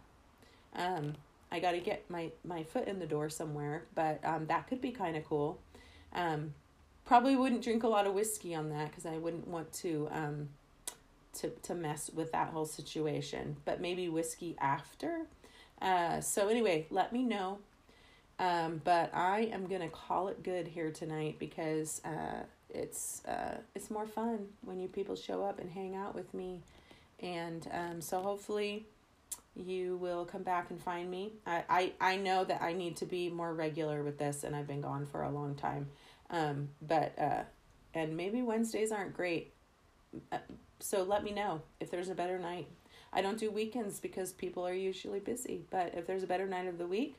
Um, 0.75 1.15
I 1.51 1.59
got 1.59 1.71
to 1.71 1.79
get 1.79 2.07
my, 2.09 2.29
my 2.45 2.63
foot 2.63 2.87
in 2.87 2.99
the 2.99 3.07
door 3.07 3.29
somewhere, 3.29 3.83
but 3.95 4.19
um, 4.23 4.45
that 4.47 4.67
could 4.67 4.81
be 4.81 4.91
kind 4.91 5.17
of 5.17 5.25
cool. 5.25 5.59
Um, 6.13 6.53
probably 7.05 7.35
wouldn't 7.35 7.63
drink 7.63 7.81
a 7.81 7.87
lot 7.87 8.05
of 8.05 8.13
whiskey 8.13 8.53
on 8.53 8.69
that 8.69 8.89
because 8.89 9.05
I 9.05 9.17
wouldn't 9.17 9.47
want 9.47 9.73
to 9.73 10.07
um, 10.11 10.49
to 11.33 11.49
to 11.63 11.73
mess 11.73 12.09
with 12.13 12.31
that 12.31 12.49
whole 12.49 12.65
situation. 12.65 13.57
But 13.65 13.81
maybe 13.81 14.09
whiskey 14.09 14.55
after. 14.59 15.25
Uh, 15.81 16.21
so 16.21 16.49
anyway, 16.49 16.85
let 16.91 17.11
me 17.11 17.23
know 17.23 17.59
um, 18.39 18.81
but 18.83 19.13
I 19.13 19.49
am 19.53 19.67
gonna 19.67 19.89
call 19.89 20.29
it 20.29 20.43
good 20.43 20.67
here 20.67 20.91
tonight 20.91 21.37
because 21.39 22.01
uh, 22.03 22.43
it's 22.69 23.23
uh, 23.25 23.57
it's 23.75 23.91
more 23.91 24.07
fun 24.07 24.47
when 24.63 24.79
you 24.79 24.87
people 24.87 25.15
show 25.15 25.43
up 25.43 25.59
and 25.59 25.69
hang 25.69 25.95
out 25.95 26.15
with 26.15 26.33
me, 26.33 26.61
and 27.21 27.67
um, 27.71 28.01
so 28.01 28.21
hopefully 28.21 28.85
you 29.55 29.97
will 29.97 30.25
come 30.25 30.43
back 30.43 30.69
and 30.69 30.81
find 30.81 31.09
me. 31.09 31.33
I, 31.45 31.63
I, 31.69 32.13
I 32.13 32.15
know 32.15 32.43
that 32.45 32.61
I 32.61 32.73
need 32.73 32.95
to 32.97 33.05
be 33.05 33.29
more 33.29 33.53
regular 33.53 34.03
with 34.03 34.17
this, 34.17 34.43
and 34.43 34.55
I've 34.55 34.67
been 34.67 34.81
gone 34.81 35.05
for 35.05 35.23
a 35.23 35.29
long 35.29 35.55
time. 35.55 35.87
Um, 36.29 36.69
but 36.81 37.13
uh, 37.19 37.43
and 37.93 38.15
maybe 38.15 38.41
Wednesdays 38.41 38.91
aren't 38.91 39.15
great. 39.15 39.53
Uh, 40.31 40.37
so 40.79 41.03
let 41.03 41.23
me 41.23 41.31
know 41.31 41.61
if 41.79 41.91
there's 41.91 42.09
a 42.09 42.15
better 42.15 42.39
night. 42.39 42.67
I 43.11 43.21
don't 43.21 43.39
do 43.39 43.49
weekends 43.49 43.99
because 43.99 44.31
people 44.31 44.65
are 44.65 44.73
usually 44.73 45.19
busy. 45.19 45.63
But 45.69 45.95
if 45.95 46.05
there's 46.05 46.23
a 46.23 46.27
better 46.27 46.47
night 46.47 46.67
of 46.67 46.77
the 46.77 46.87
week, 46.87 47.15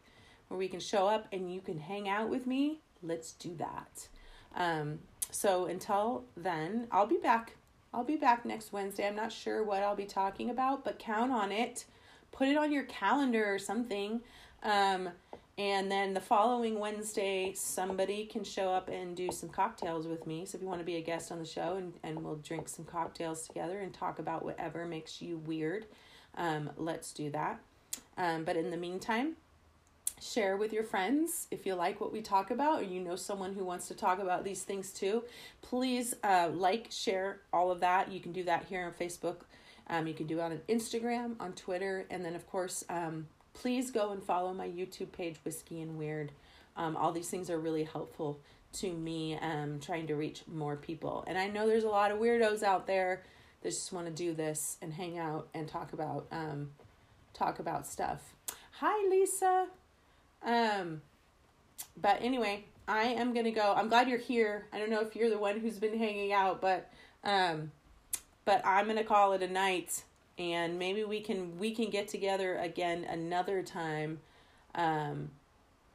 where 0.51 0.59
we 0.59 0.67
can 0.67 0.81
show 0.81 1.07
up 1.07 1.29
and 1.33 1.55
you 1.55 1.61
can 1.61 1.79
hang 1.79 2.09
out 2.09 2.29
with 2.29 2.45
me, 2.45 2.81
let's 3.05 3.33
do 3.35 3.55
that. 3.55 4.09
Um, 4.57 4.99
so 5.31 5.67
until 5.67 6.25
then, 6.37 6.89
I'll 6.91 7.07
be 7.07 7.19
back. 7.19 7.55
I'll 7.95 8.03
be 8.03 8.17
back 8.17 8.45
next 8.45 8.73
Wednesday. 8.73 9.07
I'm 9.07 9.15
not 9.15 9.31
sure 9.31 9.63
what 9.63 9.85
I'll 9.85 9.95
be 9.95 10.07
talking 10.07 10.51
about, 10.51 10.85
but 10.85 10.99
count 10.99 11.31
on 11.31 11.53
it. 11.53 11.85
Put 12.33 12.49
it 12.49 12.57
on 12.57 12.73
your 12.73 12.83
calendar 12.85 13.55
or 13.55 13.61
something. 13.61 14.23
Um, 14.65 15.11
and 15.57 15.89
then 15.91 16.15
the 16.15 16.21
following 16.21 16.81
Wednesday, 16.81 17.53
somebody 17.55 18.25
can 18.25 18.43
show 18.43 18.73
up 18.73 18.89
and 18.89 19.17
do 19.17 19.31
some 19.31 19.51
cocktails 19.51 20.09
with 20.09 20.27
me. 20.27 20.47
So 20.47 20.57
if 20.57 20.63
you 20.63 20.69
want 20.69 20.81
to 20.81 20.85
be 20.87 20.97
a 20.97 21.01
guest 21.01 21.31
on 21.31 21.39
the 21.39 21.45
show, 21.45 21.77
and, 21.77 21.93
and 22.03 22.25
we'll 22.25 22.37
drink 22.37 22.69
some 22.69 22.85
cocktails 22.85 23.47
together 23.47 23.79
and 23.79 23.95
talk 23.95 24.19
about 24.19 24.45
whatever 24.45 24.85
makes 24.85 25.23
you 25.23 25.39
weird. 25.39 25.87
um, 26.37 26.71
let's 26.77 27.13
do 27.13 27.31
that. 27.31 27.61
Um, 28.17 28.45
but 28.45 28.57
in 28.57 28.71
the 28.71 28.77
meantime, 28.77 29.37
share 30.21 30.57
with 30.57 30.73
your 30.73 30.85
friends 30.85 31.47
if 31.51 31.65
you 31.65 31.75
like 31.75 32.01
what 32.01 32.13
we 32.13 32.21
talk 32.21 32.51
about 32.51 32.81
or 32.81 32.85
you 32.85 33.01
know 33.01 33.17
someone 33.17 33.55
who 33.55 33.65
wants 33.65 33.89
to 33.89 33.95
talk 33.95 34.19
about 34.19 34.45
these 34.45 34.63
things 34.63 34.91
too 34.93 35.25
please 35.63 36.15
uh, 36.23 36.49
like 36.53 36.89
share 36.91 37.41
all 37.53 37.71
of 37.71 37.81
that. 37.81 38.11
You 38.11 38.21
can 38.21 38.33
do 38.33 38.45
that 38.45 38.67
here 38.67 38.85
on 38.85 38.93
facebook. 38.93 39.37
Um, 39.89 40.07
you 40.07 40.15
can 40.15 40.27
do 40.27 40.39
it 40.39 40.43
on 40.43 40.61
instagram 40.69 41.35
on 41.41 41.53
twitter 41.53 42.07
and 42.11 42.25
then 42.25 42.35
of 42.35 42.47
course 42.49 42.85
um, 42.89 43.27
please 43.55 43.91
go 43.91 44.13
and 44.13 44.23
follow 44.23 44.53
my 44.53 44.69
youtube 44.69 45.13
page 45.13 45.37
whiskey 45.45 45.81
and 45.81 45.99
weird. 45.99 46.33
Um, 46.77 46.97
all 46.97 47.13
these 47.13 47.29
things 47.29 47.51
are 47.51 47.59
really 47.59 47.85
helpful 47.85 48.39
to 48.75 48.93
me 48.93 49.37
um, 49.41 49.81
trying 49.81 50.07
to 50.07 50.15
reach 50.15 50.43
more 50.47 50.77
people. 50.77 51.25
And 51.27 51.39
i 51.39 51.49
know 51.49 51.67
there's 51.67 51.85
a 51.85 51.89
lot 51.89 52.11
of 52.11 52.19
weirdos 52.19 52.63
out 52.63 52.87
there 52.87 53.23
that 53.63 53.71
just 53.71 53.93
want 53.93 54.07
to 54.07 54.13
do 54.13 54.35
this 54.35 54.77
and 54.83 54.93
hang 54.93 55.19
out 55.19 55.49
and 55.55 55.67
talk 55.67 55.93
about 55.95 56.27
um, 56.31 56.71
talk 57.33 57.59
about 57.59 57.87
stuff. 57.87 58.35
Hi 58.81 59.09
lisa 59.09 59.67
um, 60.45 61.03
but 62.01 62.19
anyway, 62.23 62.65
I 62.89 63.05
am 63.05 63.33
gonna 63.33 63.51
go. 63.51 63.75
I'm 63.77 63.89
glad 63.89 64.09
you're 64.09 64.19
here. 64.19 64.67
I 64.73 64.79
don't 64.79 64.91
know 64.91 65.01
if 65.01 65.15
you're 65.15 65.31
the 65.31 65.39
one 65.39 65.61
who's 65.61 65.79
been 65.79 65.99
hanging 65.99 66.33
out, 66.33 66.61
but 66.61 66.91
um, 67.25 67.71
but 68.45 68.65
I'm 68.65 68.87
gonna 68.87 69.05
call 69.05 69.33
it 69.33 69.43
a 69.43 69.49
night, 69.49 70.03
and 70.39 70.79
maybe 70.79 71.05
we 71.05 71.21
can 71.21 71.59
we 71.59 71.75
can 71.75 71.91
get 71.91 72.09
together 72.09 72.57
again 72.57 73.05
another 73.05 73.63
time, 73.63 74.21
um, 74.75 75.31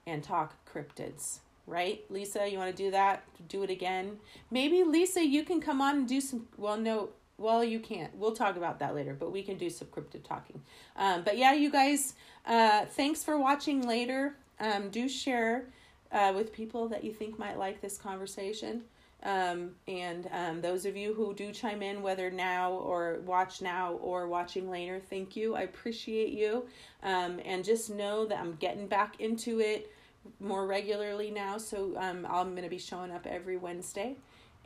and 0.07 0.23
talk 0.23 0.55
cryptids. 0.71 1.39
Right, 1.67 2.03
Lisa? 2.11 2.47
You 2.47 2.59
want 2.59 2.75
to 2.75 2.83
do 2.83 2.91
that? 2.91 3.23
Do 3.49 3.63
it 3.63 3.71
again? 3.71 4.19
Maybe 4.51 4.83
Lisa, 4.83 5.25
you 5.25 5.43
can 5.43 5.59
come 5.59 5.81
on 5.81 5.97
and 5.97 6.07
do 6.07 6.21
some. 6.21 6.47
Well, 6.57 6.77
no, 6.77 7.09
well, 7.38 7.63
you 7.63 7.79
can't. 7.79 8.15
We'll 8.15 8.36
talk 8.36 8.55
about 8.55 8.79
that 8.79 8.95
later, 8.95 9.13
but 9.13 9.31
we 9.31 9.43
can 9.43 9.57
do 9.57 9.69
some 9.69 9.88
cryptid 9.89 10.23
talking. 10.23 10.61
Um, 10.95 11.23
but 11.23 11.38
yeah, 11.38 11.53
you 11.53 11.71
guys, 11.71 12.13
uh, 12.45 12.86
thanks 12.86 13.23
for 13.23 13.38
watching 13.38 13.88
later. 13.88 14.36
Um, 14.59 14.89
do 14.89 15.09
share 15.09 15.65
uh, 16.11 16.31
with 16.36 16.53
people 16.53 16.88
that 16.89 17.03
you 17.03 17.11
think 17.11 17.38
might 17.38 17.57
like 17.57 17.81
this 17.81 17.97
conversation. 17.97 18.83
Um, 19.23 19.71
and 19.88 20.29
um, 20.31 20.61
those 20.61 20.86
of 20.86 20.95
you 20.95 21.13
who 21.13 21.33
do 21.33 21.51
chime 21.51 21.81
in, 21.81 22.01
whether 22.01 22.29
now 22.29 22.73
or 22.73 23.21
watch 23.25 23.61
now 23.61 23.93
or 23.93 24.27
watching 24.27 24.69
later, 24.69 24.99
thank 24.99 25.36
you. 25.36 25.55
I 25.55 25.61
appreciate 25.61 26.29
you. 26.29 26.65
Um, 27.03 27.39
and 27.43 27.65
just 27.65 27.89
know 27.89 28.25
that 28.27 28.39
I'm 28.39 28.55
getting 28.55 28.88
back 28.88 29.19
into 29.19 29.59
it 29.59 29.91
more 30.39 30.65
regularly 30.67 31.31
now. 31.31 31.57
So 31.57 31.93
um, 31.97 32.25
I'm 32.29 32.51
going 32.51 32.63
to 32.63 32.69
be 32.69 32.77
showing 32.77 33.11
up 33.11 33.25
every 33.25 33.57
Wednesday 33.57 34.15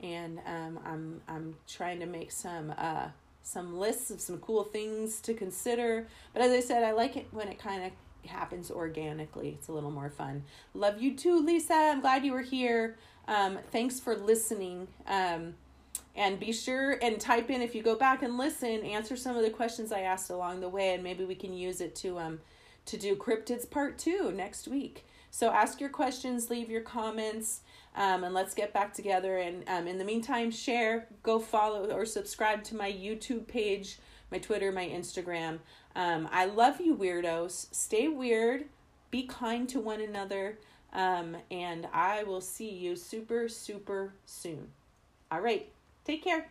and 0.04 0.40
um, 0.46 0.80
I'm 0.86 1.22
I'm 1.28 1.56
trying 1.68 2.00
to 2.00 2.06
make 2.06 2.32
some 2.32 2.74
uh, 2.78 3.08
some 3.42 3.78
lists 3.78 4.12
of 4.12 4.22
some 4.22 4.38
cool 4.40 4.64
things 4.64 5.20
to 5.22 5.34
consider. 5.34 6.08
But 6.34 6.42
as 6.44 6.52
I 6.52 6.60
said, 6.60 6.84
I 6.84 6.92
like 6.92 7.18
it 7.18 7.28
when 7.32 7.48
it 7.48 7.60
kind 7.60 7.84
of 7.86 8.30
happens 8.30 8.70
organically. 8.70 9.50
It's 9.58 9.68
a 9.68 9.72
little 9.72 9.92
more 9.92 10.10
fun. 10.10 10.44
Love 10.74 11.02
you 11.02 11.16
too, 11.16 11.44
Lisa. 11.46 11.74
I'm 11.74 12.02
glad 12.02 12.26
you 12.26 12.34
were 12.34 12.42
here. 12.42 12.98
Um, 13.28 13.60
thanks 13.72 14.00
for 14.00 14.16
listening. 14.16 14.88
Um, 15.08 15.56
and 16.16 16.40
be 16.40 16.52
sure 16.52 16.98
and 17.02 17.20
type 17.20 17.50
in 17.50 17.62
if 17.62 17.74
you 17.74 17.82
go 17.82 17.96
back 17.96 18.24
and 18.24 18.38
listen, 18.38 18.84
answer 18.84 19.16
some 19.16 19.38
of 19.38 19.44
the 19.44 19.50
questions 19.50 19.92
I 19.92 20.02
asked 20.02 20.30
along 20.30 20.60
the 20.60 20.70
way, 20.70 20.94
and 20.94 21.04
maybe 21.04 21.24
we 21.24 21.36
can 21.36 21.54
use 21.54 21.82
it 21.82 21.96
to 21.98 22.20
um 22.20 22.40
to 22.86 22.98
do 22.98 23.16
cryptids 23.16 23.70
part 23.70 23.98
two 23.98 24.32
next 24.32 24.68
week. 24.68 25.06
So 25.32 25.52
ask 25.52 25.80
your 25.80 25.90
questions, 25.92 26.50
leave 26.50 26.70
your 26.70 26.82
comments. 26.82 27.62
Um, 27.96 28.24
and 28.24 28.34
let's 28.34 28.54
get 28.54 28.74
back 28.74 28.94
together. 28.94 29.38
And 29.38 29.68
um, 29.68 29.88
in 29.88 29.98
the 29.98 30.06
meantime, 30.06 30.52
share, 30.52 31.08
go 31.24 31.40
follow 31.40 31.92
or 31.92 32.06
subscribe 32.06 32.64
to 32.66 32.76
my 32.76 32.92
YouTube 32.92 33.48
page, 33.48 33.98
my 34.32 34.38
Twitter, 34.38 34.72
my 34.72 34.88
Instagram. 34.88 35.60
Um, 35.96 36.30
I 36.32 36.46
love 36.46 36.80
you, 36.80 36.96
weirdos. 36.96 37.68
Stay 37.74 38.08
weird, 38.08 38.66
be 39.12 39.24
kind 39.24 39.68
to 39.70 39.80
one 39.80 40.02
another, 40.02 40.60
um, 40.94 41.36
and 41.50 41.88
I 41.92 42.24
will 42.24 42.42
see 42.42 42.70
you 42.70 42.96
super, 42.96 43.50
super 43.50 44.14
soon. 44.26 44.70
All 45.32 45.42
right, 45.42 45.68
take 46.06 46.24
care. 46.24 46.50